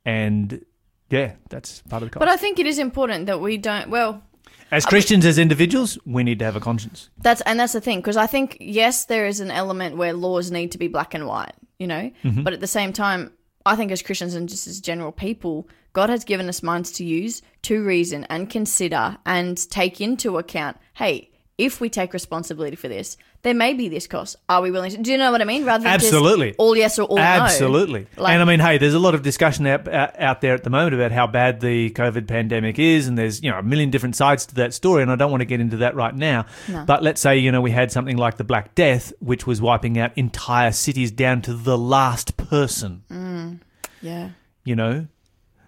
And 0.06 0.64
yeah, 1.10 1.34
that's 1.50 1.82
part 1.90 2.04
of 2.04 2.10
the 2.10 2.14
cost. 2.14 2.20
but 2.20 2.28
I 2.30 2.38
think 2.38 2.60
it 2.60 2.66
is 2.66 2.80
important 2.80 3.26
that 3.28 3.40
we 3.42 3.58
don't, 3.58 3.90
well, 3.90 4.24
as 4.72 4.86
Christians, 4.86 5.26
as 5.26 5.40
individuals, 5.40 5.98
we 6.06 6.24
need 6.24 6.38
to 6.40 6.46
have 6.46 6.56
a 6.56 6.60
conscience. 6.60 7.10
That's 7.22 7.42
and 7.42 7.60
that's 7.60 7.74
the 7.74 7.82
thing 7.82 8.00
because 8.00 8.18
I 8.18 8.28
think 8.28 8.58
yes, 8.60 9.06
there 9.06 9.26
is 9.26 9.40
an 9.40 9.50
element 9.50 9.98
where 9.98 10.14
laws 10.14 10.52
need 10.52 10.72
to 10.74 10.78
be 10.78 10.88
black 10.88 11.14
and 11.16 11.26
white, 11.26 11.54
you 11.80 11.88
know, 11.88 12.12
Mm-hmm. 12.24 12.44
but 12.44 12.54
at 12.54 12.60
the 12.60 12.68
same 12.68 12.94
time, 12.94 13.32
I 13.66 13.76
think 13.76 13.92
as 13.92 14.02
Christians 14.04 14.36
and 14.36 14.48
just 14.48 14.68
as 14.68 14.80
general 14.80 15.12
people, 15.12 15.68
God 15.94 16.10
has 16.10 16.24
given 16.24 16.48
us 16.50 16.62
minds 16.62 16.92
to 16.94 17.04
use, 17.04 17.42
to 17.64 17.84
reason 17.84 18.26
and 18.30 18.48
consider 18.50 19.18
and 19.26 19.58
take 19.72 20.00
into 20.02 20.38
account. 20.38 20.78
Hey, 20.94 21.29
if 21.60 21.82
we 21.82 21.90
take 21.90 22.14
responsibility 22.14 22.78
for 22.78 22.88
this, 22.88 23.18
there 23.42 23.54
may 23.54 23.74
be 23.74 23.90
this 23.90 24.08
cost. 24.08 24.38
Are 24.48 24.62
we 24.62 24.72
willing 24.72 24.92
to? 24.92 24.98
Do 24.98 25.12
you 25.12 25.18
know 25.18 25.32
what 25.32 25.42
I 25.42 25.44
mean? 25.44 25.66
Rather 25.66 25.84
than 25.84 26.00
just 26.00 26.12
Absolutely. 26.12 26.56
all 26.58 26.76
yes 26.76 26.98
or 26.98 27.04
all 27.04 27.18
no. 27.18 27.22
Absolutely. 27.22 28.08
Like- 28.18 28.34
and 28.34 28.42
I 28.42 28.46
mean, 28.46 28.62
hey, 28.62 28.78
there's 28.78 28.94
a 28.94 29.00
lot 29.00 29.14
of 29.14 29.22
discussion 29.22 29.68
out, 29.68 29.88
out 29.88 30.20
out 30.20 30.42
there 30.42 30.54
at 30.54 30.64
the 30.64 30.70
moment 30.70 30.96
about 30.96 31.12
how 31.12 31.28
bad 31.28 31.60
the 31.60 31.90
COVID 31.92 32.28
pandemic 32.28 32.80
is, 32.80 33.08
and 33.08 33.18
there's 33.18 33.44
you 33.44 33.52
know 33.52 33.60
a 33.60 33.64
million 33.64 33.90
different 33.90 34.16
sides 34.16 34.46
to 34.48 34.56
that 34.56 34.74
story, 34.74 35.04
and 35.04 35.12
I 35.12 35.16
don't 35.16 35.32
want 35.32 35.42
to 35.42 35.46
get 35.46 35.60
into 35.60 35.78
that 35.78 35.96
right 35.96 36.16
now. 36.16 36.46
But 36.88 37.04
let's 37.04 37.22
say 37.22 37.38
you 37.38 37.52
know 37.52 37.62
we 37.62 37.72
had 37.72 37.92
something 37.92 38.18
like 38.18 38.38
the 38.38 38.46
Black 38.46 38.74
Death, 38.74 39.12
which 39.20 39.46
was 39.46 39.62
wiping 39.62 40.00
out 40.00 40.18
entire 40.18 40.72
cities 40.72 41.12
down 41.12 41.42
to 41.44 41.54
the 41.54 41.78
last 41.78 42.38
person. 42.38 43.04
Mm. 43.12 43.60
Yeah. 44.02 44.30
You 44.64 44.76
know, 44.76 45.08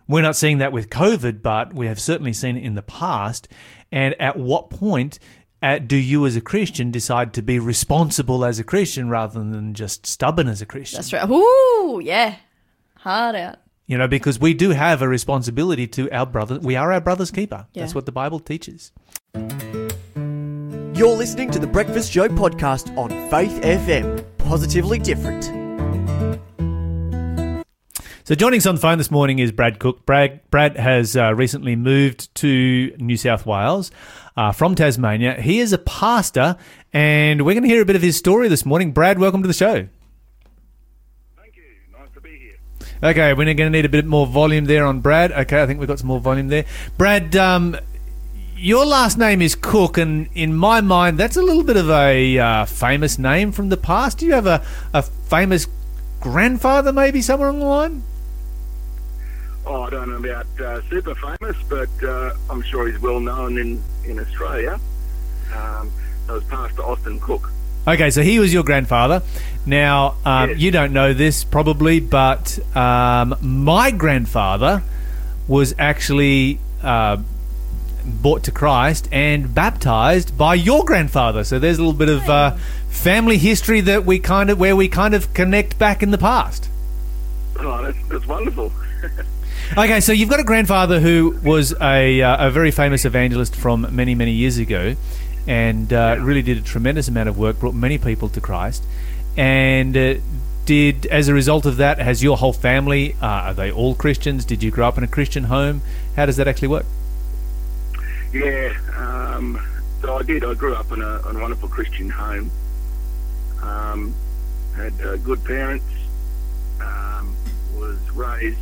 we're 0.08 0.21
not 0.21 0.36
seeing 0.36 0.60
that 0.60 0.71
with 0.71 0.89
COVID, 0.89 1.41
but 1.41 1.73
we 1.73 1.88
have 1.88 1.99
certainly 1.99 2.34
seen 2.34 2.58
it 2.58 2.63
in 2.63 2.75
the 2.75 2.82
past. 2.82 3.47
And 3.91 4.15
at 4.21 4.38
what 4.38 4.69
point 4.69 5.19
uh, 5.62 5.78
do 5.80 5.95
you, 5.95 6.26
as 6.26 6.36
a 6.36 6.41
Christian, 6.41 6.91
decide 6.91 7.34
to 7.34 7.41
be 7.41 7.60
responsible 7.60 8.43
as 8.43 8.60
a 8.60 8.63
Christian 8.63 9.10
rather 9.10 9.39
than 9.39 9.74
just 9.74 10.06
stubborn 10.06 10.47
as 10.47 10.62
a 10.62 10.65
Christian? 10.65 10.97
That's 10.97 11.13
right. 11.13 11.30
Ooh, 11.30 12.02
yeah. 12.04 12.36
Hard 12.97 13.36
out. 13.36 13.58
You 13.88 13.97
know, 13.97 14.08
because 14.08 14.39
we 14.39 14.54
do 14.54 14.71
have 14.71 15.02
a 15.02 15.08
responsibility 15.08 15.86
to 15.88 16.10
our 16.12 16.26
brother. 16.26 16.60
We 16.60 16.76
are 16.76 16.91
our 16.91 17.02
brother's 17.02 17.32
keeper. 17.32 17.67
Yeah. 17.74 17.84
That's 17.84 17.93
what 17.93 18.06
the 18.06 18.12
Bible 18.12 18.39
teaches. 18.39 18.91
You're 19.36 21.17
listening 21.17 21.52
to 21.52 21.60
the 21.60 21.67
Breakfast 21.67 22.12
Show 22.12 22.28
podcast 22.28 22.95
on 22.97 23.10
Faith 23.30 23.62
FM. 23.62 24.24
Positively 24.38 25.00
different. 25.00 25.61
So 28.23 28.36
joining 28.36 28.60
us 28.60 28.67
on 28.67 28.75
the 28.75 28.81
phone 28.81 28.99
this 28.99 29.10
morning 29.10 29.39
is 29.39 29.51
Brad 29.51 29.79
Cook. 29.79 30.05
Brad, 30.05 30.47
Brad 30.51 30.77
has 30.77 31.17
uh, 31.17 31.34
recently 31.34 31.75
moved 31.75 32.34
to 32.36 32.95
New 32.99 33.17
South 33.17 33.47
Wales 33.47 33.89
uh, 34.38 34.51
from 34.51 34.75
Tasmania. 34.75 35.41
He 35.41 35.60
is 35.60 35.73
a 35.73 35.79
pastor, 35.79 36.55
and 36.93 37.43
we're 37.43 37.53
going 37.55 37.63
to 37.63 37.69
hear 37.69 37.81
a 37.81 37.86
bit 37.86 37.95
of 37.95 38.03
his 38.03 38.15
story 38.17 38.47
this 38.47 38.63
morning. 38.63 38.91
Brad, 38.91 39.17
welcome 39.17 39.41
to 39.41 39.47
the 39.47 39.55
show. 39.55 39.88
Thank 41.36 41.55
you. 41.55 41.63
Nice 41.91 42.12
to 42.13 42.21
be 42.21 42.38
here. 42.38 42.57
Okay, 43.01 43.34
we're 43.34 43.45
going 43.45 43.57
to 43.57 43.69
need 43.71 43.86
a 43.86 43.89
bit 43.89 44.05
more 44.05 44.27
volume 44.27 44.65
there 44.65 44.86
on 44.86 44.99
Brad. 44.99 45.31
Okay, 45.31 45.60
I 45.60 45.65
think 45.65 45.79
we've 45.79 45.89
got 45.89 45.97
some 45.97 46.07
more 46.07 46.19
volume 46.19 46.47
there. 46.47 46.65
Brad, 46.99 47.36
um, 47.36 47.75
your 48.55 48.86
last 48.86 49.17
name 49.17 49.41
is 49.41 49.55
Cook, 49.55 49.97
and 49.97 50.29
in 50.36 50.53
my 50.55 50.79
mind, 50.79 51.17
that's 51.17 51.38
a 51.38 51.41
little 51.41 51.63
bit 51.63 51.75
of 51.75 51.89
a 51.89 52.38
uh, 52.38 52.65
famous 52.65 53.17
name 53.17 53.51
from 53.51 53.69
the 53.69 53.77
past. 53.77 54.19
Do 54.19 54.27
you 54.27 54.34
have 54.34 54.45
a, 54.45 54.63
a 54.93 55.01
famous 55.01 55.65
grandfather, 56.19 56.93
maybe 56.93 57.23
somewhere 57.23 57.49
along 57.49 57.62
the 57.62 57.65
line? 57.65 58.03
Oh, 59.65 59.84
I 59.84 59.89
don't 59.91 60.10
know 60.10 60.17
about 60.30 60.47
uh, 60.60 60.82
super 60.89 61.13
famous, 61.15 61.56
but 61.69 61.89
uh, 62.04 62.34
I'm 62.50 62.62
sure 62.63 62.88
he's 62.88 63.00
well 63.00 63.19
known 63.19 63.58
in, 63.58 63.82
in 64.06 64.19
Australia. 64.19 64.80
Um, 65.56 65.91
that 66.28 66.34
was 66.34 66.43
Pastor 66.45 66.82
Austin 66.84 67.19
Cook. 67.19 67.52
Okay, 67.88 68.10
so 68.12 68.21
he 68.21 68.39
was 68.39 68.54
your 68.54 68.63
grandfather. 68.63 69.21
Now, 69.65 70.15
um, 70.26 70.52
Yes. 70.52 70.60
you 70.60 70.71
don't 70.71 70.93
know 70.93 71.13
this 71.13 71.43
probably, 71.43 72.00
but 72.00 72.58
um, 72.76 73.36
my 73.41 73.91
grandfather 73.91 74.84
was 75.47 75.74
actually 75.78 76.60
uh, 76.84 77.17
brought 78.06 78.43
to 78.43 78.52
Christ 78.52 79.08
and 79.12 79.54
baptized 79.54 80.38
by 80.38 80.56
your 80.56 80.86
grandfather. 80.86 81.43
So 81.43 81.60
there's 81.60 81.78
a 81.78 81.82
little 81.84 81.97
bit 81.97 82.10
of 82.10 82.30
uh, 82.30 82.52
family 82.89 83.38
history 83.38 83.82
that 83.82 84.06
we 84.06 84.19
kind 84.19 84.50
of 84.50 84.60
where 84.60 84.76
we 84.76 84.88
kind 84.88 85.13
of 85.13 85.34
connect 85.34 85.78
back 85.80 86.02
in 86.04 86.12
the 86.12 86.17
past. 86.17 86.69
Oh, 87.60 87.84
that's, 87.84 87.97
that's 88.10 88.28
wonderful. 88.28 88.71
Okay, 89.77 90.01
so 90.01 90.12
you've 90.12 90.27
got 90.27 90.41
a 90.41 90.43
grandfather 90.43 90.99
who 90.99 91.39
was 91.43 91.73
a, 91.79 92.21
uh, 92.21 92.47
a 92.47 92.51
very 92.51 92.71
famous 92.71 93.05
evangelist 93.05 93.55
from 93.55 93.88
many, 93.95 94.15
many 94.15 94.31
years 94.31 94.57
ago 94.57 94.97
and 95.47 95.93
uh, 95.93 96.17
really 96.19 96.41
did 96.41 96.57
a 96.57 96.62
tremendous 96.62 97.07
amount 97.07 97.29
of 97.29 97.38
work, 97.38 97.57
brought 97.57 97.73
many 97.73 97.97
people 97.97 98.27
to 98.27 98.41
Christ. 98.41 98.84
And 99.38 99.95
uh, 99.95 100.15
did, 100.65 101.05
as 101.05 101.29
a 101.29 101.34
result 101.34 101.65
of 101.65 101.77
that, 101.77 101.99
has 101.99 102.21
your 102.21 102.36
whole 102.36 102.51
family, 102.51 103.15
uh, 103.21 103.25
are 103.25 103.53
they 103.53 103.71
all 103.71 103.95
Christians? 103.95 104.43
Did 104.43 104.62
you 104.62 104.71
grow 104.71 104.89
up 104.89 104.97
in 104.97 105.05
a 105.05 105.07
Christian 105.07 105.45
home? 105.45 105.84
How 106.17 106.25
does 106.25 106.36
that 106.36 106.49
actually 106.49 106.67
work? 106.67 106.86
Yeah, 108.34 108.73
um, 108.97 109.57
so 110.01 110.17
I 110.17 110.23
did. 110.23 110.43
I 110.43 110.53
grew 110.53 110.75
up 110.75 110.91
in 110.91 111.01
a, 111.01 111.29
in 111.29 111.38
a 111.38 111.39
wonderful 111.39 111.69
Christian 111.69 112.10
home. 112.10 112.51
Um, 113.62 114.13
had 114.75 114.99
uh, 115.01 115.15
good 115.15 115.41
parents. 115.45 115.86
Um, 116.81 117.34
was 117.77 117.97
raised 118.12 118.60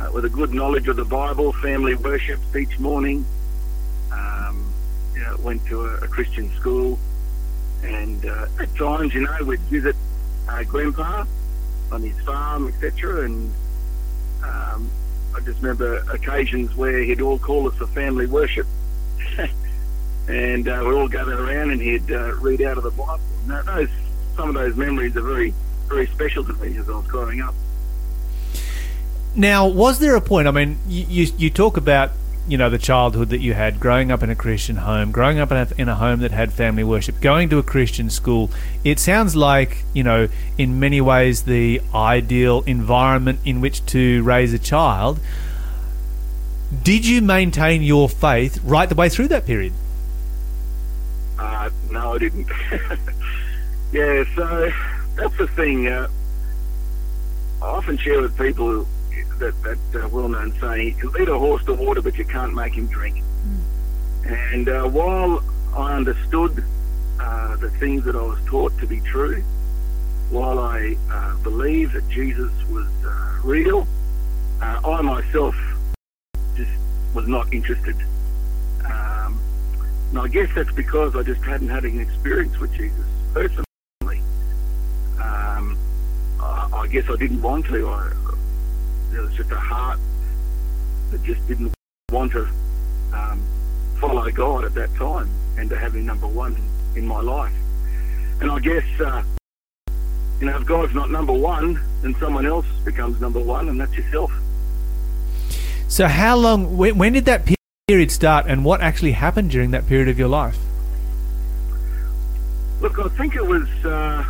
uh, 0.00 0.10
with 0.12 0.24
a 0.24 0.28
good 0.28 0.52
knowledge 0.54 0.88
of 0.88 0.96
the 0.96 1.04
Bible. 1.04 1.52
Family 1.52 1.94
worships 1.94 2.56
each 2.56 2.78
morning. 2.78 3.24
Um, 4.12 4.72
you 5.14 5.20
know, 5.20 5.36
went 5.38 5.64
to 5.66 5.86
a, 5.86 5.96
a 5.98 6.08
Christian 6.08 6.50
school, 6.56 6.98
and 7.82 8.24
uh, 8.24 8.46
at 8.58 8.74
times, 8.76 9.14
you 9.14 9.22
know, 9.22 9.36
we'd 9.44 9.60
visit 9.60 9.96
uh, 10.48 10.62
Grandpa 10.64 11.24
on 11.92 12.02
his 12.02 12.18
farm, 12.24 12.68
etc. 12.68 13.24
And 13.24 13.52
um, 14.42 14.90
I 15.34 15.40
just 15.40 15.60
remember 15.60 15.98
occasions 16.12 16.74
where 16.74 16.98
he'd 16.98 17.20
all 17.20 17.38
call 17.38 17.68
us 17.68 17.74
for 17.76 17.86
family 17.88 18.26
worship 18.26 18.66
and 20.28 20.68
uh, 20.68 20.82
we'd 20.84 20.94
all 20.94 21.08
gather 21.08 21.38
around 21.44 21.70
and 21.70 21.80
he'd 21.80 22.10
uh, 22.10 22.34
read 22.36 22.62
out 22.62 22.78
of 22.78 22.84
the 22.84 22.90
Bible. 22.90 23.20
Now, 23.46 23.62
those 23.62 23.88
some 24.36 24.48
of 24.48 24.54
those 24.54 24.76
memories 24.76 25.16
are 25.16 25.22
very 25.22 25.52
very 25.88 26.06
special 26.06 26.44
to 26.44 26.52
me 26.54 26.76
as 26.76 26.88
I 26.88 26.96
was 26.96 27.06
growing 27.06 27.40
up. 27.40 27.54
Now, 29.34 29.68
was 29.68 30.00
there 30.00 30.16
a 30.16 30.20
point? 30.20 30.48
I 30.48 30.50
mean, 30.50 30.78
you, 30.88 31.26
you, 31.36 31.50
talk 31.50 31.76
about 31.76 32.10
you 32.48 32.58
know 32.58 32.68
the 32.68 32.78
childhood 32.78 33.28
that 33.28 33.40
you 33.40 33.54
had, 33.54 33.78
growing 33.78 34.10
up 34.10 34.24
in 34.24 34.30
a 34.30 34.34
Christian 34.34 34.76
home, 34.76 35.12
growing 35.12 35.38
up 35.38 35.52
in 35.52 35.56
a, 35.56 35.68
in 35.78 35.88
a 35.88 35.94
home 35.94 36.20
that 36.20 36.32
had 36.32 36.52
family 36.52 36.82
worship, 36.82 37.20
going 37.20 37.48
to 37.50 37.58
a 37.58 37.62
Christian 37.62 38.10
school. 38.10 38.50
It 38.82 38.98
sounds 38.98 39.36
like 39.36 39.84
you 39.94 40.02
know, 40.02 40.28
in 40.58 40.80
many 40.80 41.00
ways, 41.00 41.44
the 41.44 41.80
ideal 41.94 42.62
environment 42.62 43.38
in 43.44 43.60
which 43.60 43.86
to 43.86 44.22
raise 44.24 44.52
a 44.52 44.58
child. 44.58 45.20
Did 46.82 47.06
you 47.06 47.22
maintain 47.22 47.82
your 47.82 48.08
faith 48.08 48.58
right 48.64 48.88
the 48.88 48.94
way 48.94 49.08
through 49.08 49.28
that 49.28 49.46
period? 49.46 49.72
Uh, 51.38 51.70
no, 51.90 52.14
I 52.14 52.18
didn't. 52.18 52.48
yeah, 53.92 54.24
so 54.34 54.72
that's 55.14 55.36
the 55.36 55.46
thing. 55.54 55.86
Uh, 55.86 56.08
I 57.62 57.66
often 57.66 57.96
share 57.96 58.22
with 58.22 58.36
people 58.36 58.86
that 59.40 59.54
that 59.62 60.04
uh, 60.04 60.08
well-known 60.08 60.54
saying: 60.60 60.88
"You 60.88 61.10
can 61.10 61.12
lead 61.12 61.28
a 61.28 61.38
horse 61.38 61.64
to 61.64 61.74
water, 61.74 62.00
but 62.00 62.16
you 62.16 62.24
can't 62.24 62.54
make 62.54 62.74
him 62.74 62.86
drink." 62.86 63.22
And 64.24 64.68
uh, 64.68 64.88
while 64.88 65.42
I 65.74 65.94
understood 65.96 66.62
uh, 67.18 67.56
the 67.56 67.70
things 67.70 68.04
that 68.04 68.14
I 68.14 68.22
was 68.22 68.38
taught 68.46 68.78
to 68.78 68.86
be 68.86 69.00
true, 69.00 69.42
while 70.30 70.58
I 70.58 70.96
uh, 71.10 71.36
believed 71.42 71.94
that 71.94 72.08
Jesus 72.08 72.52
was 72.68 72.86
uh, 73.04 73.40
real, 73.42 73.86
uh, 74.62 74.80
I 74.84 75.02
myself 75.02 75.56
just 76.56 76.70
was 77.14 77.26
not 77.26 77.52
interested. 77.52 77.96
Um, 78.84 79.40
and 80.10 80.18
I 80.18 80.28
guess 80.28 80.48
that's 80.54 80.72
because 80.72 81.16
I 81.16 81.22
just 81.22 81.42
hadn't 81.42 81.68
had 81.68 81.84
an 81.84 81.98
experience 81.98 82.58
with 82.58 82.72
Jesus 82.74 83.06
personally. 83.32 84.22
Um, 85.20 85.76
I, 86.40 86.68
I 86.72 86.86
guess 86.88 87.08
I 87.08 87.16
didn't 87.16 87.42
want 87.42 87.66
to. 87.66 87.88
I, 87.88 88.12
there 89.10 89.22
was 89.22 89.34
just 89.34 89.50
a 89.50 89.58
heart 89.58 89.98
that 91.10 91.22
just 91.24 91.46
didn't 91.48 91.72
want 92.10 92.32
to 92.32 92.48
um, 93.12 93.42
follow 94.00 94.30
God 94.30 94.64
at 94.64 94.74
that 94.74 94.94
time 94.94 95.28
and 95.58 95.68
to 95.70 95.78
have 95.78 95.94
Him 95.94 96.06
number 96.06 96.26
one 96.26 96.56
in, 96.94 97.06
my 97.06 97.20
life. 97.20 97.52
And 98.40 98.50
I 98.50 98.58
guess, 98.60 98.84
uh, 99.00 99.22
you 100.40 100.46
know, 100.46 100.56
if 100.56 100.64
God's 100.64 100.94
not 100.94 101.10
number 101.10 101.32
one, 101.32 101.80
then 102.02 102.14
someone 102.18 102.46
else 102.46 102.66
becomes 102.84 103.20
number 103.20 103.40
one, 103.40 103.68
and 103.68 103.80
that's 103.80 103.92
yourself. 103.94 104.32
So, 105.88 106.06
how 106.06 106.36
long? 106.36 106.76
When, 106.76 106.96
when 106.98 107.12
did 107.12 107.24
that 107.26 107.48
period 107.88 108.10
start, 108.10 108.46
and 108.46 108.64
what 108.64 108.80
actually 108.80 109.12
happened 109.12 109.50
during 109.50 109.72
that 109.72 109.86
period 109.86 110.08
of 110.08 110.18
your 110.18 110.28
life? 110.28 110.58
Look, 112.80 112.98
I 112.98 113.08
think 113.08 113.34
it 113.34 113.44
was, 113.44 113.68
uh, 113.84 114.24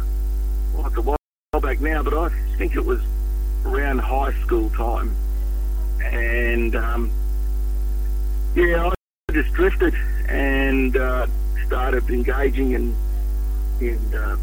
well, 0.75 0.87
it's 0.87 0.97
a 0.97 1.03
while 1.03 1.17
back 1.61 1.81
now, 1.81 2.03
but 2.03 2.15
I 2.15 2.31
think 2.57 2.75
it 2.75 2.85
was 2.85 3.01
around 3.65 3.99
high 3.99 4.33
school 4.43 4.71
time. 4.71 5.15
And, 6.03 6.75
um, 6.77 7.11
yeah, 8.55 8.91
I 8.91 9.33
just 9.33 9.53
drifted 9.53 9.95
and 10.29 10.97
uh, 10.97 11.27
started 11.67 12.09
engaging 12.11 12.73
in, 12.73 12.97
in 13.81 14.15
uh, 14.15 14.37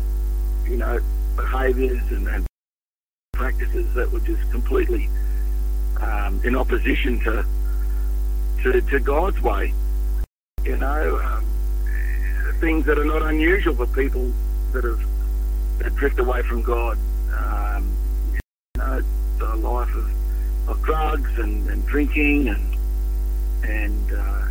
you 0.65 0.77
know, 0.77 0.99
behaviours 1.35 2.03
and, 2.11 2.27
and 2.27 2.45
practices 3.33 3.93
that 3.93 4.11
were 4.11 4.19
just 4.21 4.49
completely 4.51 5.09
um, 6.01 6.41
in 6.43 6.55
opposition 6.55 7.19
to, 7.21 7.45
to, 8.63 8.81
to 8.81 8.99
God's 8.99 9.41
way. 9.41 9.73
You 10.63 10.77
know, 10.77 11.19
um, 11.23 11.45
things 12.59 12.85
that 12.85 12.99
are 12.99 13.05
not 13.05 13.21
unusual 13.21 13.75
for 13.75 13.87
people 13.87 14.33
that 14.73 14.83
have 14.83 14.99
that 15.79 15.95
drift 15.95 16.19
away 16.19 16.41
from 16.43 16.61
God. 16.61 16.97
Um, 17.31 17.95
you 18.33 18.39
know, 18.77 19.01
the 19.37 19.46
life 19.57 19.93
of, 19.95 20.69
of 20.69 20.81
drugs 20.83 21.29
and, 21.39 21.69
and 21.69 21.85
drinking 21.85 22.49
and 22.49 22.77
and 23.63 24.13
uh, 24.13 24.47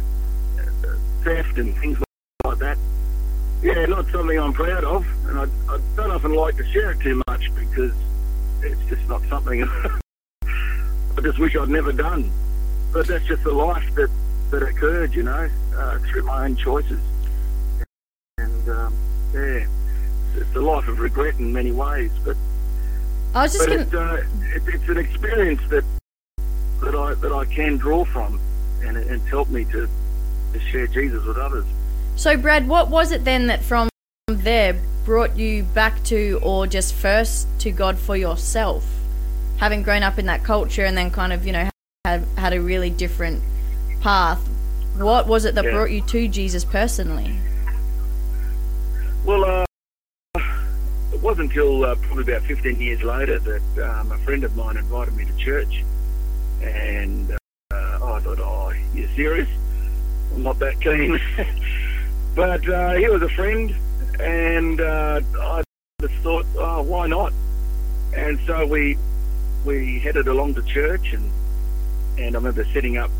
theft 1.22 1.58
and 1.58 1.76
things 1.78 1.98
like 2.44 2.58
that. 2.58 2.78
Yeah, 3.62 3.86
not 3.86 4.06
something 4.12 4.38
I'm 4.38 4.52
proud 4.52 4.84
of, 4.84 5.06
and 5.26 5.38
I, 5.38 5.44
I 5.72 5.80
don't 5.96 6.10
often 6.10 6.34
like 6.34 6.56
to 6.58 6.72
share 6.72 6.92
it 6.92 7.00
too 7.00 7.22
much 7.26 7.54
because 7.54 7.94
it's 8.62 8.84
just 8.88 9.08
not 9.08 9.22
something 9.28 9.62
I 11.16 11.22
just 11.22 11.38
wish 11.38 11.56
I'd 11.56 11.70
never 11.70 11.92
done. 11.92 12.30
But 12.92 13.06
that's 13.06 13.24
just 13.26 13.42
the 13.42 13.52
life 13.52 13.94
that, 13.94 14.10
that 14.50 14.62
occurred, 14.62 15.14
you 15.14 15.22
know, 15.22 15.48
uh, 15.74 15.98
through 16.00 16.24
my 16.24 16.44
own 16.44 16.56
choices. 16.56 17.00
And 18.38 18.68
um, 18.68 18.94
yeah, 19.32 19.66
it's 20.36 20.54
a 20.54 20.60
life 20.60 20.86
of 20.88 21.00
regret 21.00 21.36
in 21.38 21.52
many 21.52 21.72
ways, 21.72 22.10
but 22.22 22.36
I 23.36 23.42
was 23.42 23.52
just 23.52 23.68
but 23.68 23.90
gonna. 23.90 24.14
it, 24.14 24.22
uh, 24.22 24.46
it, 24.56 24.62
it's 24.74 24.88
an 24.88 24.96
experience 24.96 25.60
that 25.68 25.84
that 26.80 26.94
I 26.94 27.12
that 27.14 27.32
I 27.32 27.44
can 27.44 27.76
draw 27.76 28.04
from, 28.06 28.40
and 28.82 28.96
it- 28.96 29.06
it's 29.08 29.28
helped 29.28 29.50
me 29.50 29.64
to 29.66 29.86
to 30.54 30.60
share 30.70 30.86
Jesus 30.86 31.22
with 31.24 31.36
others. 31.36 31.66
So, 32.16 32.38
Brad, 32.38 32.66
what 32.66 32.88
was 32.88 33.12
it 33.12 33.24
then 33.26 33.46
that 33.48 33.62
from 33.62 33.90
there 34.26 34.74
brought 35.04 35.36
you 35.36 35.64
back 35.64 36.02
to, 36.04 36.40
or 36.42 36.66
just 36.66 36.94
first 36.94 37.46
to 37.60 37.70
God 37.70 37.98
for 37.98 38.16
yourself? 38.16 38.86
Having 39.58 39.82
grown 39.82 40.02
up 40.02 40.18
in 40.18 40.24
that 40.26 40.42
culture 40.42 40.86
and 40.86 40.96
then 40.96 41.10
kind 41.10 41.30
of, 41.34 41.46
you 41.46 41.52
know, 41.52 41.68
had, 42.06 42.24
had 42.38 42.54
a 42.54 42.60
really 42.60 42.88
different 42.88 43.42
path, 44.00 44.40
what 44.96 45.26
was 45.26 45.44
it 45.44 45.54
that 45.56 45.64
Yeah. 45.64 45.72
brought 45.72 45.90
you 45.90 46.00
to 46.00 46.26
Jesus 46.28 46.64
personally? 46.64 47.36
Well, 49.26 49.44
uh, 49.44 49.55
wasn't 51.36 51.50
until 51.50 51.84
uh, 51.84 51.94
probably 51.96 52.22
about 52.32 52.46
15 52.48 52.80
years 52.80 53.02
later 53.02 53.38
that 53.38 53.90
um, 53.90 54.10
a 54.10 54.16
friend 54.18 54.42
of 54.42 54.56
mine 54.56 54.78
invited 54.78 55.14
me 55.14 55.26
to 55.26 55.36
church, 55.36 55.84
and 56.62 57.30
uh, 57.30 57.36
I 57.74 58.20
thought, 58.20 58.40
"Oh, 58.40 58.72
you 58.94 59.06
serious? 59.14 59.48
I'm 60.34 60.44
not 60.44 60.58
that 60.60 60.80
keen." 60.80 61.20
but 62.34 62.66
uh, 62.66 62.94
he 62.94 63.06
was 63.10 63.20
a 63.20 63.28
friend, 63.28 63.74
and 64.18 64.80
uh, 64.80 65.20
I 65.38 65.62
just 66.00 66.14
thought, 66.22 66.46
"Oh, 66.56 66.80
why 66.82 67.06
not?" 67.06 67.34
And 68.14 68.40
so 68.46 68.66
we 68.66 68.96
we 69.66 69.98
headed 69.98 70.28
along 70.28 70.54
to 70.54 70.62
church, 70.62 71.12
and 71.12 71.30
and 72.18 72.34
I 72.34 72.38
remember 72.38 72.64
sitting 72.72 72.96
up. 72.96 73.10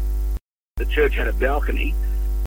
The 0.76 0.86
church 0.86 1.14
had 1.16 1.28
a 1.28 1.34
balcony. 1.34 1.94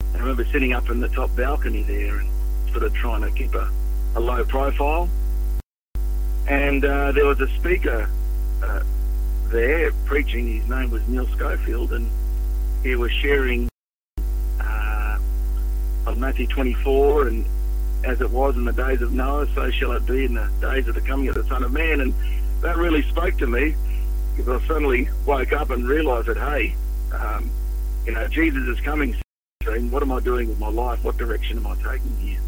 And 0.08 0.16
I 0.16 0.20
remember 0.20 0.44
sitting 0.46 0.72
up 0.72 0.90
in 0.90 0.98
the 0.98 1.08
top 1.08 1.34
balcony 1.36 1.82
there 1.82 2.18
and 2.18 2.28
sort 2.72 2.82
of 2.82 2.92
trying 2.94 3.22
to 3.22 3.30
keep 3.30 3.54
a, 3.54 3.70
a 4.16 4.20
low 4.20 4.44
profile. 4.44 5.08
And 6.48 6.84
uh, 6.84 7.12
there 7.12 7.26
was 7.26 7.40
a 7.40 7.48
speaker 7.58 8.08
uh, 8.62 8.82
there 9.48 9.92
preaching. 10.04 10.60
His 10.60 10.68
name 10.68 10.90
was 10.90 11.06
Neil 11.08 11.26
Schofield, 11.28 11.92
and 11.92 12.10
he 12.82 12.96
was 12.96 13.12
sharing 13.12 13.68
uh, 14.60 15.18
Matthew 16.16 16.46
24 16.46 17.28
and 17.28 17.46
as 18.04 18.20
it 18.20 18.30
was 18.30 18.56
in 18.56 18.64
the 18.64 18.72
days 18.72 19.02
of 19.02 19.12
Noah, 19.12 19.46
so 19.54 19.70
shall 19.70 19.92
it 19.92 20.06
be 20.06 20.24
in 20.24 20.34
the 20.34 20.50
days 20.60 20.88
of 20.88 20.94
the 20.94 21.00
coming 21.00 21.28
of 21.28 21.34
the 21.34 21.44
Son 21.44 21.62
of 21.62 21.72
Man. 21.72 22.00
And 22.00 22.14
that 22.62 22.76
really 22.76 23.02
spoke 23.02 23.36
to 23.38 23.46
me 23.46 23.74
because 24.36 24.62
I 24.62 24.66
suddenly 24.66 25.08
woke 25.26 25.52
up 25.52 25.70
and 25.70 25.86
realised 25.86 26.28
that, 26.28 26.38
hey, 26.38 26.74
um, 27.12 27.50
you 28.06 28.12
know, 28.12 28.26
Jesus 28.28 28.66
is 28.68 28.80
coming 28.80 29.14
soon. 29.62 29.90
What 29.90 30.02
am 30.02 30.12
I 30.12 30.20
doing 30.20 30.48
with 30.48 30.58
my 30.58 30.68
life? 30.68 31.04
What 31.04 31.18
direction 31.18 31.58
am 31.58 31.66
I 31.66 31.74
taking 31.76 32.16
here? 32.18 32.40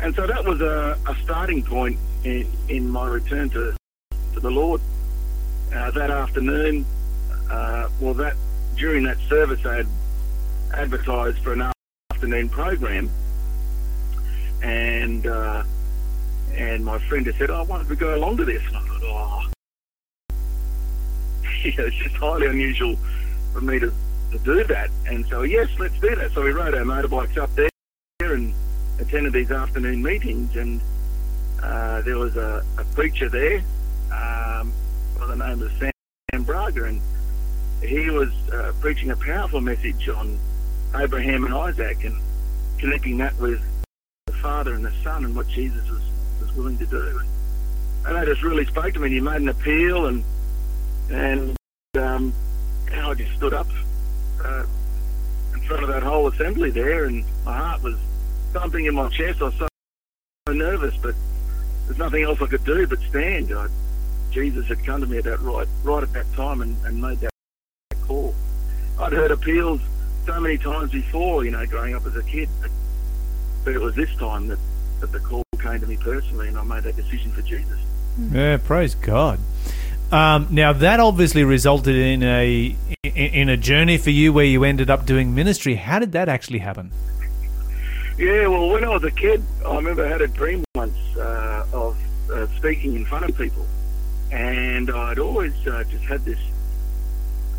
And 0.00 0.14
so 0.14 0.26
that 0.26 0.44
was 0.44 0.60
a, 0.60 0.98
a 1.06 1.16
starting 1.22 1.62
point 1.62 1.98
in, 2.22 2.48
in 2.68 2.88
my 2.88 3.08
return 3.08 3.50
to, 3.50 3.74
to 4.34 4.40
the 4.40 4.50
Lord. 4.50 4.80
Uh, 5.74 5.90
that 5.90 6.10
afternoon, 6.10 6.86
uh, 7.50 7.88
well, 8.00 8.14
that 8.14 8.36
during 8.76 9.04
that 9.04 9.18
service, 9.28 9.64
I 9.66 9.76
had 9.76 9.86
advertised 10.72 11.38
for 11.38 11.52
an 11.52 11.72
afternoon 12.12 12.48
program, 12.48 13.10
and 14.62 15.26
uh, 15.26 15.64
and 16.52 16.84
my 16.84 16.98
friend 17.08 17.26
had 17.26 17.34
said, 17.36 17.50
"Oh, 17.50 17.64
why 17.64 17.78
don't 17.78 17.88
we 17.88 17.96
go 17.96 18.14
along 18.14 18.36
to 18.36 18.44
this?" 18.44 18.62
And 18.68 18.76
I 18.76 18.80
thought, 18.80 19.02
"Oh, 19.02 19.50
yeah, 21.64 21.72
it's 21.78 21.96
just 21.96 22.14
highly 22.14 22.46
unusual 22.46 22.96
for 23.52 23.60
me 23.60 23.80
to, 23.80 23.92
to 24.30 24.38
do 24.38 24.62
that." 24.64 24.90
And 25.06 25.26
so, 25.26 25.42
yes, 25.42 25.68
let's 25.80 25.98
do 25.98 26.14
that. 26.14 26.30
So 26.32 26.42
we 26.42 26.50
rode 26.50 26.74
our 26.74 26.84
motorbikes 26.84 27.36
up 27.36 27.52
there 27.56 27.70
attended 28.98 29.32
these 29.32 29.50
afternoon 29.50 30.02
meetings, 30.02 30.56
and 30.56 30.80
uh, 31.62 32.02
there 32.02 32.18
was 32.18 32.36
a, 32.36 32.64
a 32.78 32.84
preacher 32.94 33.28
there 33.28 33.58
um, 34.12 34.72
by 35.18 35.26
the 35.26 35.36
name 35.36 35.62
of 35.62 35.72
Sam 35.78 36.42
Braga, 36.44 36.84
and 36.84 37.00
he 37.82 38.10
was 38.10 38.30
uh, 38.52 38.72
preaching 38.80 39.10
a 39.10 39.16
powerful 39.16 39.60
message 39.60 40.08
on 40.08 40.38
Abraham 40.94 41.44
and 41.44 41.54
Isaac 41.54 42.04
and 42.04 42.20
connecting 42.78 43.18
that 43.18 43.38
with 43.38 43.62
the 44.26 44.32
Father 44.34 44.74
and 44.74 44.84
the 44.84 44.92
Son 45.02 45.24
and 45.24 45.34
what 45.34 45.48
Jesus 45.48 45.88
was, 45.90 46.02
was 46.40 46.52
willing 46.54 46.78
to 46.78 46.86
do. 46.86 47.20
And 48.06 48.16
that 48.16 48.26
just 48.26 48.42
really 48.42 48.66
spoke 48.66 48.92
to 48.94 49.00
me. 49.00 49.06
And 49.06 49.14
he 49.14 49.20
made 49.20 49.40
an 49.40 49.48
appeal, 49.48 50.06
and 50.06 50.24
and 51.10 51.56
um, 51.98 52.32
I 52.92 53.14
just 53.14 53.32
stood 53.36 53.54
up 53.54 53.66
uh, 54.44 54.64
in 55.52 55.60
front 55.62 55.82
of 55.82 55.88
that 55.88 56.02
whole 56.02 56.28
assembly 56.28 56.70
there, 56.70 57.04
and 57.04 57.24
my 57.44 57.56
heart 57.56 57.82
was 57.82 57.96
thumping 58.54 58.86
in 58.86 58.94
my 58.94 59.08
chest. 59.08 59.42
I 59.42 59.46
was 59.46 59.54
so 59.56 59.68
nervous, 60.52 60.94
but 61.02 61.14
there's 61.86 61.98
nothing 61.98 62.22
else 62.22 62.40
I 62.40 62.46
could 62.46 62.64
do 62.64 62.86
but 62.86 63.00
stand. 63.00 63.52
I, 63.52 63.66
Jesus 64.30 64.66
had 64.66 64.82
come 64.86 65.00
to 65.00 65.06
me 65.06 65.18
at 65.18 65.24
that 65.24 65.40
right, 65.40 65.66
right 65.82 66.02
at 66.02 66.12
that 66.14 66.32
time, 66.34 66.62
and, 66.62 66.76
and 66.86 67.02
made 67.02 67.18
that 67.20 67.30
call. 68.06 68.34
I'd 68.98 69.12
heard 69.12 69.32
appeals 69.32 69.80
so 70.24 70.40
many 70.40 70.56
times 70.56 70.92
before, 70.92 71.44
you 71.44 71.50
know, 71.50 71.66
growing 71.66 71.94
up 71.94 72.06
as 72.06 72.16
a 72.16 72.22
kid, 72.22 72.48
but, 72.60 72.70
it 73.74 73.80
was 73.80 73.94
this 73.94 74.14
time 74.16 74.48
that, 74.48 74.58
that 75.00 75.10
the 75.10 75.20
call 75.20 75.42
came 75.58 75.80
to 75.80 75.86
me 75.86 75.96
personally, 75.96 76.48
and 76.48 76.58
I 76.58 76.62
made 76.62 76.84
that 76.84 76.96
decision 76.96 77.32
for 77.32 77.42
Jesus. 77.42 77.78
Yeah, 78.30 78.58
praise 78.58 78.94
God. 78.94 79.40
Um, 80.12 80.48
now 80.50 80.74
that 80.74 81.00
obviously 81.00 81.44
resulted 81.44 81.96
in 81.96 82.22
a 82.22 82.76
in 83.02 83.48
a 83.48 83.56
journey 83.56 83.96
for 83.96 84.10
you 84.10 84.34
where 84.34 84.44
you 84.44 84.62
ended 84.62 84.90
up 84.90 85.06
doing 85.06 85.34
ministry. 85.34 85.76
How 85.76 85.98
did 85.98 86.12
that 86.12 86.28
actually 86.28 86.58
happen? 86.58 86.92
Yeah, 88.16 88.46
well, 88.46 88.68
when 88.68 88.84
I 88.84 88.90
was 88.90 89.02
a 89.02 89.10
kid, 89.10 89.42
I 89.66 89.74
remember 89.74 90.06
I 90.06 90.08
had 90.08 90.22
a 90.22 90.28
dream 90.28 90.64
once 90.76 90.96
uh, 91.16 91.66
of 91.72 91.98
uh, 92.30 92.46
speaking 92.58 92.94
in 92.94 93.04
front 93.04 93.28
of 93.28 93.36
people, 93.36 93.66
and 94.30 94.88
I'd 94.88 95.18
always 95.18 95.52
uh, 95.66 95.82
just 95.90 96.04
had 96.04 96.24
this. 96.24 96.38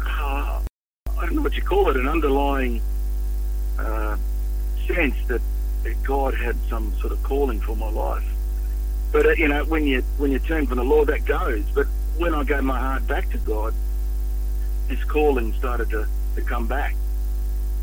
Uh, 0.02 0.62
I 1.18 1.26
don't 1.26 1.36
know 1.36 1.42
what 1.42 1.56
you 1.56 1.62
call 1.62 1.90
it, 1.90 1.98
an 1.98 2.08
underlying 2.08 2.82
uh, 3.78 4.16
sense 4.88 5.16
that, 5.28 5.42
that 5.84 6.02
God 6.04 6.34
had 6.34 6.56
some 6.70 6.98
sort 7.02 7.12
of 7.12 7.22
calling 7.22 7.60
for 7.60 7.76
my 7.76 7.90
life. 7.90 8.24
But 9.12 9.26
uh, 9.26 9.32
you 9.32 9.50
know, 9.50 9.66
when 9.66 9.86
you 9.86 10.04
when 10.18 10.32
you 10.32 10.40
turn 10.40 10.68
from 10.68 10.78
the 10.78 10.86
Lord, 10.86 11.10
that 11.10 11.26
goes. 11.26 11.66
But 11.74 11.88
when 12.18 12.34
I 12.34 12.46
gave 12.46 12.64
my 12.64 12.80
heart 12.80 13.06
back 13.08 13.30
to 13.32 13.38
God, 13.40 13.74
His 14.88 15.04
calling 15.04 15.54
started 15.56 15.90
to, 15.90 16.08
to 16.38 16.42
come 16.44 16.66
back, 16.66 16.96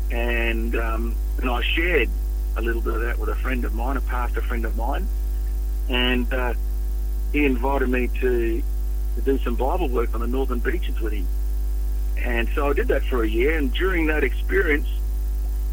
and 0.09 0.75
um, 0.75 1.15
and 1.37 1.51
I 1.51 1.61
shared 1.61 2.09
a 2.55 2.61
little 2.61 2.81
bit 2.81 2.93
of 2.93 3.01
that 3.01 3.17
with 3.17 3.29
a 3.29 3.35
friend 3.35 3.65
of 3.65 3.73
mine, 3.73 3.97
a 3.97 4.01
pastor 4.01 4.41
friend 4.41 4.65
of 4.65 4.75
mine, 4.75 5.07
and 5.89 6.31
uh, 6.33 6.53
he 7.31 7.45
invited 7.45 7.89
me 7.89 8.07
to 8.19 8.61
to 9.15 9.21
do 9.21 9.37
some 9.39 9.55
Bible 9.55 9.89
work 9.89 10.13
on 10.13 10.21
the 10.21 10.27
northern 10.27 10.59
beaches 10.59 10.99
with 10.99 11.13
him. 11.13 11.27
And 12.17 12.49
so 12.55 12.69
I 12.69 12.73
did 12.73 12.87
that 12.87 13.03
for 13.03 13.23
a 13.23 13.27
year, 13.27 13.57
and 13.57 13.71
during 13.73 14.07
that 14.07 14.23
experience, 14.23 14.87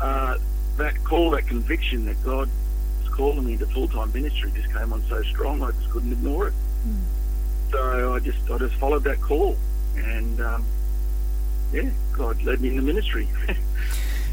uh, 0.01 0.37
that 0.77 1.03
call, 1.05 1.31
that 1.31 1.47
conviction 1.47 2.07
that 2.07 2.23
God 2.25 2.49
was 3.03 3.09
calling 3.15 3.45
me 3.45 3.57
to 3.59 3.67
full 3.67 3.89
time 3.89 4.13
ministry 4.13 4.51
just 4.55 4.73
came 4.73 4.93
on 4.93 5.03
so 5.09 5.23
strong, 5.23 5.63
I 5.63 5.71
just 5.73 5.91
couldn't 5.91 6.13
ignore 6.13 6.49
it. 6.49 6.55
So 7.71 8.15
I 8.15 8.19
just 8.19 8.51
I 8.51 8.59
just 8.59 8.75
followed 8.77 9.05
that 9.05 9.21
call, 9.21 9.57
and 9.97 10.41
um, 10.41 10.65
yeah, 11.73 11.91
God 12.13 12.43
led 12.43 12.61
me 12.61 12.71
into 12.71 12.83
ministry. 12.83 13.29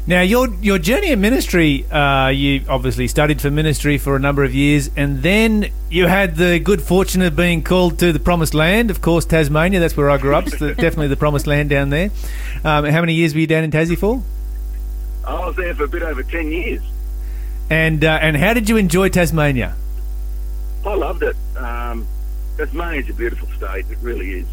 Now, 0.08 0.22
your 0.22 0.48
your 0.62 0.78
journey 0.78 1.10
in 1.10 1.20
ministry, 1.20 1.84
uh, 1.90 2.28
you 2.28 2.64
obviously 2.66 3.08
studied 3.08 3.42
for 3.42 3.50
ministry 3.50 3.98
for 3.98 4.16
a 4.16 4.18
number 4.18 4.42
of 4.42 4.54
years, 4.54 4.88
and 4.96 5.22
then 5.22 5.70
you 5.90 6.06
had 6.06 6.36
the 6.36 6.58
good 6.60 6.80
fortune 6.80 7.20
of 7.20 7.36
being 7.36 7.62
called 7.62 7.98
to 7.98 8.10
the 8.10 8.18
Promised 8.18 8.54
Land. 8.54 8.90
Of 8.90 9.02
course, 9.02 9.26
Tasmania. 9.26 9.80
That's 9.80 9.98
where 9.98 10.08
I 10.08 10.16
grew 10.16 10.34
up. 10.34 10.48
So 10.48 10.68
definitely 10.68 11.08
the 11.08 11.16
Promised 11.16 11.46
Land 11.46 11.68
down 11.68 11.90
there. 11.90 12.10
Um, 12.64 12.86
how 12.86 13.02
many 13.02 13.12
years 13.12 13.34
were 13.34 13.40
you 13.40 13.46
down 13.46 13.64
in 13.64 13.70
Tassie 13.70 13.98
for? 13.98 14.22
I 15.26 15.46
was 15.46 15.56
there 15.56 15.74
for 15.74 15.84
a 15.84 15.88
bit 15.88 16.00
over 16.00 16.22
ten 16.22 16.50
years. 16.50 16.80
And 17.68 18.02
uh, 18.02 18.18
and 18.22 18.34
how 18.34 18.54
did 18.54 18.70
you 18.70 18.78
enjoy 18.78 19.10
Tasmania? 19.10 19.76
I 20.86 20.94
loved 20.94 21.22
it. 21.22 21.36
Um, 21.54 22.06
Tasmania's 22.56 23.10
a 23.10 23.12
beautiful 23.12 23.48
state. 23.58 23.84
It 23.90 23.98
really 24.00 24.40
is. 24.40 24.48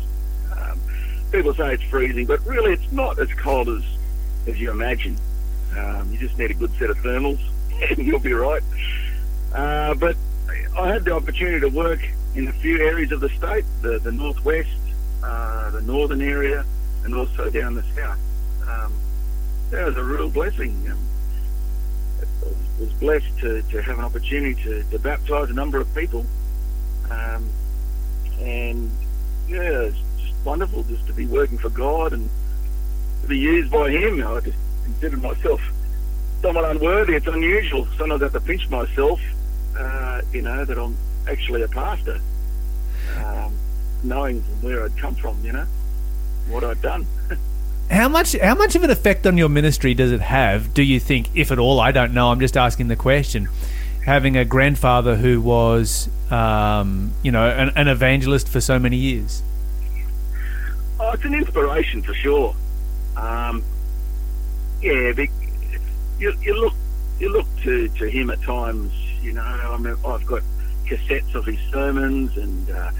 Um, 0.51 0.77
people 1.31 1.53
say 1.53 1.75
it's 1.75 1.83
freezing, 1.83 2.25
but 2.25 2.45
really 2.45 2.73
it's 2.73 2.91
not 2.91 3.17
as 3.19 3.33
cold 3.35 3.69
as 3.69 3.83
as 4.47 4.59
you 4.59 4.69
imagine. 4.69 5.17
Um, 5.77 6.11
you 6.11 6.17
just 6.17 6.37
need 6.37 6.51
a 6.51 6.53
good 6.53 6.71
set 6.77 6.89
of 6.89 6.97
thermals, 6.97 7.39
and 7.89 8.05
you'll 8.05 8.19
be 8.19 8.33
right. 8.33 8.63
Uh, 9.53 9.93
but 9.95 10.15
I 10.77 10.89
had 10.89 11.05
the 11.05 11.13
opportunity 11.13 11.59
to 11.61 11.69
work 11.69 11.99
in 12.35 12.47
a 12.47 12.53
few 12.53 12.79
areas 12.79 13.11
of 13.11 13.21
the 13.21 13.29
state, 13.29 13.65
the, 13.81 13.99
the 13.99 14.11
northwest, 14.11 14.69
uh, 15.23 15.69
the 15.71 15.81
northern 15.81 16.21
area, 16.21 16.65
and 17.03 17.15
also 17.15 17.49
down 17.49 17.75
the 17.75 17.83
south. 17.95 18.19
Um, 18.67 18.93
that 19.71 19.85
was 19.85 19.97
a 19.97 20.03
real 20.03 20.29
blessing. 20.29 20.89
Um, 20.91 20.99
I 22.21 22.81
was 22.81 22.93
blessed 22.93 23.39
to, 23.39 23.61
to 23.61 23.81
have 23.81 23.99
an 23.99 24.05
opportunity 24.05 24.61
to, 24.63 24.83
to 24.83 24.99
baptise 24.99 25.49
a 25.49 25.53
number 25.53 25.79
of 25.79 25.93
people. 25.95 26.25
Um, 27.09 27.49
and 28.39 28.91
yeah, 29.47 29.61
it's 29.61 29.97
just 30.19 30.33
wonderful 30.43 30.83
just 30.83 31.05
to 31.07 31.13
be 31.13 31.25
working 31.25 31.57
for 31.57 31.69
God 31.69 32.13
and 32.13 32.29
to 33.21 33.27
be 33.27 33.37
used 33.37 33.71
by 33.71 33.91
Him. 33.91 34.25
I 34.25 34.41
just 34.41 34.57
considered 34.85 35.21
myself 35.21 35.61
somewhat 36.41 36.65
unworthy. 36.65 37.15
It's 37.15 37.27
unusual. 37.27 37.87
Sometimes 37.97 38.21
I 38.21 38.25
have 38.25 38.33
to 38.33 38.39
pinch 38.39 38.69
myself, 38.69 39.19
uh, 39.77 40.21
you 40.31 40.41
know, 40.41 40.63
that 40.63 40.77
I'm 40.77 40.95
actually 41.27 41.63
a 41.63 41.67
pastor, 41.67 42.21
um, 43.17 43.53
knowing 44.03 44.41
from 44.41 44.61
where 44.61 44.85
I'd 44.85 44.97
come 44.97 45.15
from, 45.15 45.43
you 45.43 45.51
know, 45.51 45.65
what 46.49 46.63
I'd 46.63 46.81
done. 46.81 47.07
How 47.87 48.09
much 48.09 48.35
how 48.41 48.55
much 48.55 48.75
of 48.75 48.83
an 48.83 48.89
effect 48.89 49.27
on 49.27 49.37
your 49.37 49.47
ministry 49.47 49.93
does 49.93 50.11
it 50.11 50.19
have? 50.19 50.73
Do 50.73 50.81
you 50.81 50.99
think, 50.99 51.29
if 51.35 51.51
at 51.51 51.59
all? 51.59 51.79
I 51.79 51.91
don't 51.91 52.15
know. 52.15 52.31
I'm 52.31 52.39
just 52.39 52.57
asking 52.57 52.87
the 52.87 52.95
question. 52.95 53.47
Having 54.05 54.37
a 54.37 54.43
grandfather 54.43 55.15
who 55.15 55.39
was, 55.39 56.09
um, 56.31 57.13
you 57.21 57.31
know, 57.31 57.47
an, 57.47 57.69
an 57.75 57.87
evangelist 57.87 58.49
for 58.49 58.59
so 58.59 58.79
many 58.79 58.97
years. 58.97 59.43
Oh, 60.99 61.11
it's 61.11 61.23
an 61.25 61.35
inspiration 61.35 62.01
for 62.01 62.15
sure. 62.15 62.55
Um, 63.15 63.63
yeah, 64.81 65.11
but 65.13 65.27
you, 66.19 66.33
you 66.41 66.59
look 66.59 66.73
you 67.19 67.29
look 67.29 67.47
to, 67.63 67.87
to 67.89 68.05
him 68.05 68.29
at 68.29 68.41
times. 68.41 68.91
You 69.21 69.33
know, 69.33 69.41
I 69.41 69.77
mean, 69.77 69.95
I've 70.05 70.25
got 70.25 70.43
cassettes 70.85 71.33
of 71.33 71.45
his 71.45 71.59
sermons 71.71 72.37
and 72.37 72.69
uh, 72.69 72.91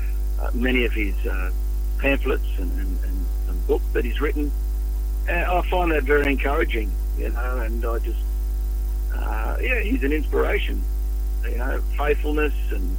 uh, 0.41 0.51
many 0.53 0.85
of 0.85 0.93
his 0.93 1.15
uh, 1.25 1.51
pamphlets 1.99 2.47
and, 2.57 2.71
and, 2.79 3.03
and, 3.03 3.25
and 3.47 3.67
books 3.67 3.85
that 3.93 4.03
he's 4.03 4.19
written. 4.19 4.51
And 5.27 5.45
I 5.45 5.61
find 5.69 5.91
that 5.91 6.03
very 6.03 6.31
encouraging. 6.31 6.91
You 7.17 7.29
know, 7.29 7.57
and 7.59 7.85
I 7.85 7.99
just 7.99 8.19
uh, 9.15 9.57
yeah, 9.61 9.81
he's 9.81 10.03
an 10.03 10.11
inspiration. 10.11 10.81
You 11.43 11.57
know, 11.57 11.81
faithfulness 11.97 12.53
and 12.71 12.97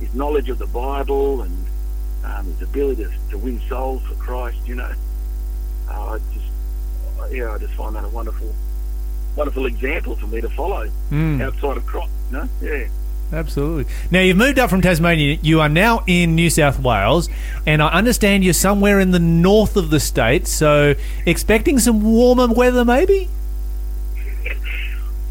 his 0.00 0.14
knowledge 0.14 0.48
of 0.50 0.58
the 0.58 0.66
Bible 0.66 1.42
and 1.42 1.66
um, 2.24 2.46
his 2.46 2.62
ability 2.62 3.04
to, 3.04 3.12
to 3.30 3.38
win 3.38 3.60
souls 3.68 4.02
for 4.02 4.14
Christ. 4.14 4.58
You 4.66 4.76
know, 4.76 4.92
uh, 5.88 6.18
I 7.20 7.22
just 7.24 7.34
yeah, 7.34 7.52
I 7.52 7.58
just 7.58 7.74
find 7.74 7.94
that 7.96 8.04
a 8.04 8.08
wonderful, 8.08 8.54
wonderful 9.36 9.66
example 9.66 10.16
for 10.16 10.26
me 10.26 10.40
to 10.40 10.48
follow 10.50 10.88
Mm. 11.10 11.40
outside 11.42 11.76
of 11.76 11.86
Christ. 11.86 12.10
No, 12.30 12.48
yeah. 12.62 12.86
Absolutely. 13.30 13.84
Now 14.10 14.20
you've 14.20 14.38
moved 14.38 14.58
up 14.58 14.70
from 14.70 14.80
Tasmania. 14.80 15.38
You 15.42 15.60
are 15.60 15.68
now 15.68 16.02
in 16.06 16.34
New 16.34 16.48
South 16.48 16.78
Wales, 16.80 17.28
and 17.66 17.82
I 17.82 17.88
understand 17.88 18.42
you're 18.42 18.54
somewhere 18.54 19.00
in 19.00 19.10
the 19.10 19.18
north 19.18 19.76
of 19.76 19.90
the 19.90 20.00
state. 20.00 20.46
So 20.46 20.94
expecting 21.26 21.78
some 21.78 22.00
warmer 22.02 22.46
weather, 22.52 22.84
maybe. 22.84 23.28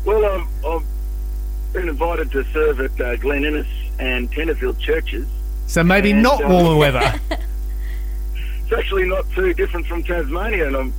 Well, 0.05 0.23
um, 0.23 0.47
I've 0.65 1.73
been 1.73 1.89
invited 1.89 2.27
invited 2.27 2.31
to 2.31 2.53
serve 2.53 2.79
at 2.79 3.01
uh, 3.01 3.15
Glen 3.17 3.43
Innes 3.43 3.67
and 3.99 4.31
Tenterfield 4.31 4.79
churches. 4.79 5.27
So 5.65 5.83
maybe 5.83 6.11
And, 6.11 6.23
not 6.23 6.41
uh, 6.43 6.47
warmer 6.47 6.75
weather. 6.77 7.13
It's 8.69 8.71
actually 8.77 9.07
not 9.07 9.29
too 9.31 9.53
different 9.53 9.85
from 9.87 10.03
Tasmania, 10.03 10.67
and 10.67 10.75
I'm 10.77 10.93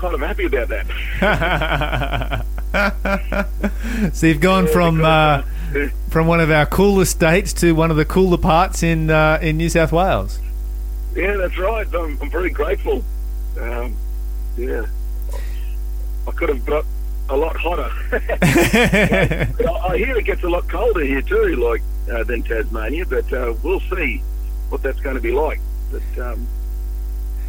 kind 0.00 0.14
of 0.14 0.20
happy 0.20 0.44
about 0.46 0.68
that. 0.68 0.86
so 4.12 4.26
you've 4.26 4.40
gone 4.40 4.66
from 4.66 5.04
uh, 5.04 5.42
Because, 5.72 5.90
from 6.08 6.26
one 6.26 6.40
of 6.40 6.50
our 6.50 6.66
cooler 6.66 7.04
states 7.04 7.52
to 7.54 7.72
one 7.72 7.90
of 7.90 7.96
the 7.96 8.04
cooler 8.04 8.38
parts 8.38 8.82
in 8.82 9.10
uh, 9.10 9.38
in 9.42 9.56
New 9.56 9.68
South 9.68 9.92
Wales. 9.92 10.40
yeah, 11.14 11.36
that's 11.36 11.58
right. 11.58 11.86
I'm, 11.94 12.18
I'm 12.22 12.30
very 12.30 12.50
grateful. 12.50 13.04
Um, 13.60 13.96
yeah, 14.56 14.86
I 16.26 16.30
could 16.32 16.48
have 16.48 16.64
got 16.64 16.84
a 17.28 17.36
lot 17.36 17.56
hotter. 17.56 17.90
I 18.42 19.46
I 19.90 19.96
hear 19.98 20.16
it 20.16 20.24
gets 20.24 20.42
a 20.42 20.48
lot 20.48 20.66
colder 20.68 21.04
here 21.04 21.22
too, 21.22 21.56
like 21.56 21.82
uh, 22.10 22.24
than 22.24 22.42
Tasmania. 22.42 23.04
But 23.06 23.30
uh, 23.32 23.54
we'll 23.62 23.80
see 23.80 24.22
what 24.70 24.82
that's 24.82 25.00
going 25.00 25.16
to 25.16 25.22
be 25.22 25.32
like. 25.32 25.60
But 25.92 26.02
um, 26.24 26.46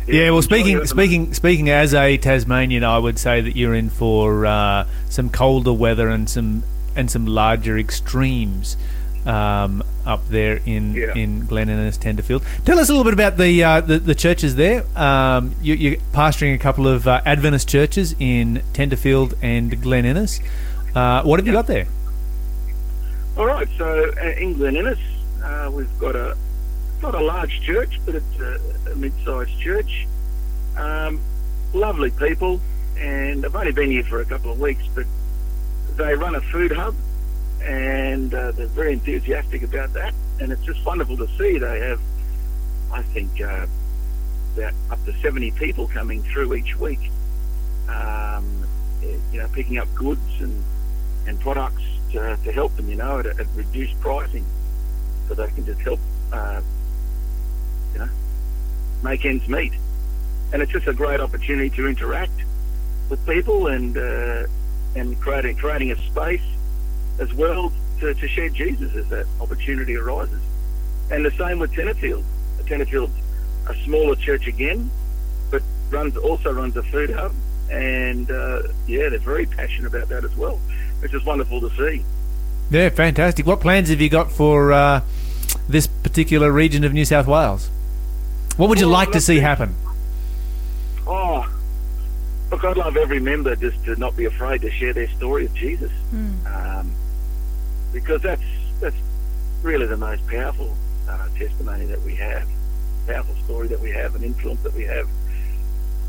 Yeah, 0.07 0.31
well, 0.31 0.41
speaking 0.41 0.85
speaking 0.87 1.33
speaking 1.33 1.69
as 1.69 1.93
a 1.93 2.17
Tasmanian, 2.17 2.83
I 2.83 2.97
would 2.97 3.17
say 3.19 3.41
that 3.41 3.55
you're 3.55 3.75
in 3.75 3.89
for 3.89 4.45
uh, 4.45 4.87
some 5.09 5.29
colder 5.29 5.73
weather 5.73 6.09
and 6.09 6.29
some 6.29 6.63
and 6.95 7.09
some 7.09 7.25
larger 7.25 7.77
extremes 7.77 8.75
um, 9.25 9.83
up 10.05 10.27
there 10.27 10.59
in 10.65 10.95
Yeah. 10.95 11.13
in 11.15 11.45
Glen 11.45 11.69
Innes, 11.69 11.97
Tenterfield. 11.97 12.43
Tell 12.65 12.79
us 12.79 12.89
a 12.89 12.91
little 12.93 13.03
bit 13.05 13.13
about 13.13 13.37
the 13.37 13.63
uh, 13.63 13.81
the, 13.81 13.99
the 13.99 14.15
churches 14.15 14.55
there. 14.55 14.83
Um, 14.97 15.55
you, 15.61 15.75
you're 15.75 15.95
pastoring 16.13 16.55
a 16.55 16.57
couple 16.57 16.87
of 16.87 17.07
uh, 17.07 17.21
Adventist 17.25 17.69
churches 17.69 18.15
in 18.19 18.63
Tenterfield 18.73 19.35
and 19.41 19.81
Glen 19.81 20.05
Innes. 20.05 20.41
Uh, 20.95 21.21
what 21.23 21.39
have 21.39 21.47
you 21.47 21.53
got 21.53 21.67
there? 21.67 21.87
All 23.37 23.45
right, 23.45 23.67
so 23.77 24.11
uh, 24.21 24.25
in 24.31 24.53
Glen 24.53 24.75
Innes, 24.75 24.99
uh, 25.43 25.69
we've 25.73 25.99
got 25.99 26.15
a 26.17 26.35
not 27.01 27.15
a 27.15 27.23
large 27.23 27.61
church, 27.61 27.99
but 28.05 28.15
it's 28.15 28.39
a, 28.39 28.91
a 28.91 28.95
mid-sized 28.95 29.59
church. 29.59 30.07
Um, 30.77 31.19
lovely 31.73 32.11
people, 32.11 32.59
and 32.97 33.45
I've 33.45 33.55
only 33.55 33.71
been 33.71 33.91
here 33.91 34.03
for 34.03 34.21
a 34.21 34.25
couple 34.25 34.51
of 34.51 34.59
weeks, 34.59 34.83
but 34.93 35.05
they 35.97 36.15
run 36.15 36.35
a 36.35 36.41
food 36.41 36.71
hub, 36.71 36.95
and 37.61 38.33
uh, 38.33 38.51
they're 38.51 38.67
very 38.67 38.93
enthusiastic 38.93 39.63
about 39.63 39.93
that, 39.93 40.13
and 40.39 40.51
it's 40.51 40.63
just 40.63 40.83
wonderful 40.85 41.17
to 41.17 41.27
see. 41.37 41.57
They 41.57 41.79
have, 41.79 42.01
I 42.91 43.01
think, 43.01 43.41
uh, 43.41 43.67
about 44.55 44.73
up 44.89 45.05
to 45.05 45.13
70 45.21 45.51
people 45.51 45.87
coming 45.87 46.23
through 46.23 46.53
each 46.55 46.75
week, 46.77 47.11
um, 47.87 48.67
you 49.01 49.39
know, 49.39 49.47
picking 49.53 49.77
up 49.77 49.93
goods 49.95 50.21
and 50.39 50.63
and 51.27 51.39
products 51.39 51.83
to, 52.11 52.37
to 52.43 52.51
help 52.51 52.75
them, 52.75 52.89
you 52.89 52.95
know, 52.95 53.19
at, 53.19 53.25
at 53.25 53.47
reduced 53.55 53.99
pricing, 53.99 54.45
so 55.27 55.35
they 55.35 55.47
can 55.47 55.65
just 55.65 55.79
help, 55.81 55.99
uh, 56.31 56.61
you 57.93 57.99
know, 57.99 58.09
make 59.03 59.25
ends 59.25 59.47
meet. 59.47 59.73
And 60.53 60.61
it's 60.61 60.71
just 60.71 60.87
a 60.87 60.93
great 60.93 61.19
opportunity 61.19 61.69
to 61.71 61.87
interact 61.87 62.31
with 63.09 63.25
people 63.25 63.67
and 63.67 63.97
uh, 63.97 64.47
and 64.95 65.19
creating 65.19 65.55
creating 65.57 65.91
a 65.91 65.97
space 66.09 66.41
as 67.19 67.33
well 67.33 67.71
to, 67.99 68.13
to 68.13 68.27
share 68.27 68.49
Jesus 68.49 68.93
as 68.95 69.07
that 69.09 69.25
opportunity 69.39 69.95
arises. 69.95 70.41
And 71.09 71.25
the 71.25 71.31
same 71.31 71.59
with 71.59 71.71
Tenterfield. 71.73 72.23
Tenterfield's 72.65 73.13
a 73.67 73.75
smaller 73.83 74.15
church 74.15 74.47
again, 74.47 74.89
but 75.49 75.61
runs 75.89 76.15
also 76.17 76.51
runs 76.51 76.75
a 76.77 76.83
food 76.83 77.09
hub, 77.09 77.33
and 77.69 78.31
uh, 78.31 78.63
yeah, 78.87 79.09
they're 79.09 79.19
very 79.19 79.45
passionate 79.45 79.93
about 79.93 80.09
that 80.09 80.23
as 80.23 80.35
well, 80.35 80.59
which 81.01 81.13
is 81.13 81.23
wonderful 81.25 81.61
to 81.61 81.69
see. 81.75 82.03
Yeah, 82.69 82.89
fantastic. 82.89 83.45
What 83.45 83.59
plans 83.59 83.89
have 83.89 83.99
you 83.99 84.09
got 84.09 84.31
for 84.31 84.71
uh, 84.71 85.01
this 85.67 85.87
particular 85.87 86.51
region 86.51 86.83
of 86.83 86.93
New 86.93 87.05
South 87.05 87.27
Wales? 87.27 87.69
What 88.57 88.69
would 88.69 88.79
you 88.79 88.85
Well, 88.87 88.93
like 88.93 89.11
to 89.11 89.21
see 89.21 89.35
see. 89.35 89.39
happen? 89.39 89.75
Oh, 91.07 91.47
look, 92.51 92.63
I'd 92.63 92.77
love 92.77 92.95
every 92.97 93.19
member 93.19 93.55
just 93.55 93.83
to 93.85 93.95
not 93.95 94.15
be 94.15 94.25
afraid 94.25 94.61
to 94.61 94.71
share 94.71 94.93
their 94.93 95.09
story 95.09 95.45
of 95.45 95.53
Jesus, 95.53 95.91
um, 96.45 96.91
because 97.91 98.21
that's 98.21 98.41
that's 98.79 98.95
really 99.63 99.85
the 99.87 99.97
most 99.97 100.25
powerful 100.27 100.75
uh, 101.09 101.27
testimony 101.37 101.85
that 101.85 102.01
we 102.03 102.15
have, 102.15 102.47
powerful 103.07 103.35
story 103.45 103.67
that 103.67 103.79
we 103.79 103.91
have, 103.91 104.15
an 104.15 104.23
influence 104.23 104.61
that 104.63 104.73
we 104.73 104.83
have 104.83 105.07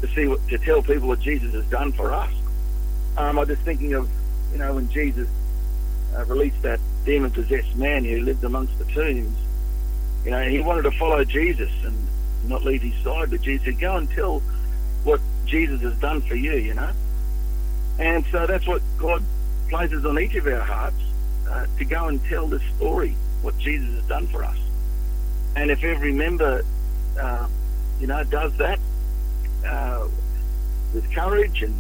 to 0.03 0.09
see 0.15 0.27
what 0.27 0.47
to 0.49 0.59
tell 0.59 0.83
people 0.83 1.09
what 1.09 1.21
Jesus 1.21 1.53
has 1.55 1.65
done 1.67 1.93
for 1.93 2.13
us. 2.13 2.33
Um, 3.17 3.39
I'm 3.39 3.47
just 3.47 3.63
thinking 3.63 3.95
of 3.95 4.09
you 4.53 4.59
know 4.59 4.75
when 4.75 4.91
Jesus 4.91 5.29
uh, 6.17 6.25
released 6.27 6.61
that 6.63 6.81
demon-possessed 7.05 7.75
man 7.77 8.05
who 8.05 8.21
lived 8.21 8.45
amongst 8.45 8.79
the 8.79 8.85
tombs. 8.87 9.37
You 10.25 10.31
know, 10.31 10.43
he 10.43 10.61
wanted 10.61 10.83
to 10.83 10.93
follow 10.93 11.25
Jesus 11.25 11.71
and 11.85 11.97
not 12.49 12.65
leave 12.65 12.83
his 12.83 12.95
side, 13.05 13.31
but 13.31 13.43
Jesus 13.43 13.65
said, 13.65 13.81
"Go 13.81 13.97
and 13.97 14.11
tell 14.11 14.41
what 15.05 15.21
Jesus 15.47 15.81
has 15.83 15.95
done 15.95 16.21
for 16.23 16.35
you." 16.35 16.55
You 16.55 16.75
know, 16.75 16.91
and 17.99 18.25
so 18.31 18.47
that's 18.47 18.67
what 18.67 18.83
God 18.99 19.23
places 19.69 20.05
on 20.05 20.19
each 20.19 20.35
of 20.35 20.47
our 20.47 20.61
hearts 20.61 21.03
uh, 21.49 21.67
to 21.79 21.85
go 21.85 22.09
and 22.09 22.23
tell 22.27 22.47
this 22.47 22.63
story, 22.77 23.15
what 23.43 23.57
Jesus 23.59 23.89
has 23.95 24.05
done 24.05 24.27
for 24.27 24.45
us. 24.45 24.57
And 25.57 25.71
if 25.71 25.83
every 25.83 26.13
member, 26.13 26.63
uh, 27.21 27.49
you 28.01 28.07
know, 28.07 28.23
does 28.25 28.57
that 28.59 28.79
uh, 29.67 30.09
with 30.95 31.11
courage 31.13 31.63
and, 31.63 31.75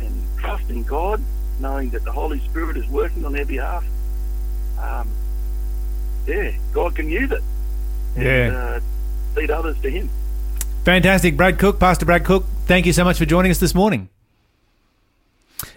and 0.00 0.24
trust 0.38 0.68
in 0.70 0.82
God, 0.82 1.22
knowing 1.60 1.90
that 1.90 2.04
the 2.04 2.12
Holy 2.12 2.40
Spirit 2.40 2.76
is 2.76 2.86
working 2.88 3.24
on 3.24 3.32
their 3.32 3.44
behalf, 3.44 3.84
um, 4.80 5.08
yeah, 6.26 6.52
God 6.72 6.94
can 6.94 7.08
use 7.08 7.30
it. 7.30 7.42
And, 8.16 8.24
Yeah. 8.24 8.58
uh, 8.58 8.80
lead 9.36 9.50
others 9.50 9.78
to 9.80 9.90
Him. 9.90 10.08
Fantastic. 10.84 11.36
Brad 11.36 11.58
Cook, 11.58 11.80
Pastor 11.80 12.06
Brad 12.06 12.24
Cook, 12.24 12.44
thank 12.66 12.86
you 12.86 12.92
so 12.92 13.04
much 13.04 13.18
for 13.18 13.24
joining 13.24 13.50
us 13.50 13.58
this 13.58 13.74
morning. 13.74 14.08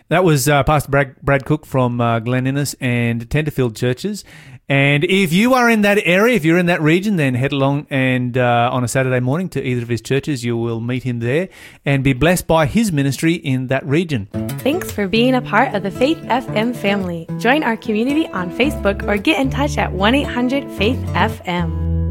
That 0.09 0.23
was 0.23 0.49
uh, 0.49 0.63
Pastor 0.63 0.89
Brad, 0.89 1.21
Brad 1.21 1.45
Cook 1.45 1.65
from 1.65 2.01
uh, 2.01 2.19
Glen 2.19 2.47
Innes 2.47 2.75
and 2.79 3.29
Tenterfield 3.29 3.75
churches. 3.75 4.23
And 4.67 5.03
if 5.03 5.33
you 5.33 5.55
are 5.55 5.69
in 5.69 5.81
that 5.81 5.99
area, 6.03 6.35
if 6.35 6.45
you're 6.45 6.57
in 6.59 6.67
that 6.67 6.81
region, 6.81 7.15
then 7.15 7.33
head 7.33 7.51
along 7.51 7.87
and 7.89 8.37
uh, 8.37 8.69
on 8.71 8.83
a 8.83 8.87
Saturday 8.87 9.19
morning 9.19 9.49
to 9.49 9.63
either 9.63 9.81
of 9.81 9.89
his 9.89 10.01
churches. 10.01 10.45
You 10.45 10.57
will 10.57 10.79
meet 10.79 11.03
him 11.03 11.19
there 11.19 11.49
and 11.85 12.03
be 12.03 12.13
blessed 12.13 12.45
by 12.45 12.67
his 12.67 12.91
ministry 12.91 13.33
in 13.33 13.67
that 13.67 13.85
region. 13.85 14.27
Thanks 14.59 14.91
for 14.91 15.07
being 15.07 15.33
a 15.33 15.41
part 15.41 15.73
of 15.73 15.81
the 15.83 15.91
Faith 15.91 16.19
FM 16.19 16.75
family. 16.75 17.27
Join 17.39 17.63
our 17.63 17.77
community 17.77 18.27
on 18.27 18.51
Facebook 18.51 19.07
or 19.07 19.17
get 19.17 19.39
in 19.39 19.49
touch 19.49 19.77
at 19.77 19.91
1 19.91 20.15
800 20.15 20.71
Faith 20.71 20.99
FM. 21.13 22.08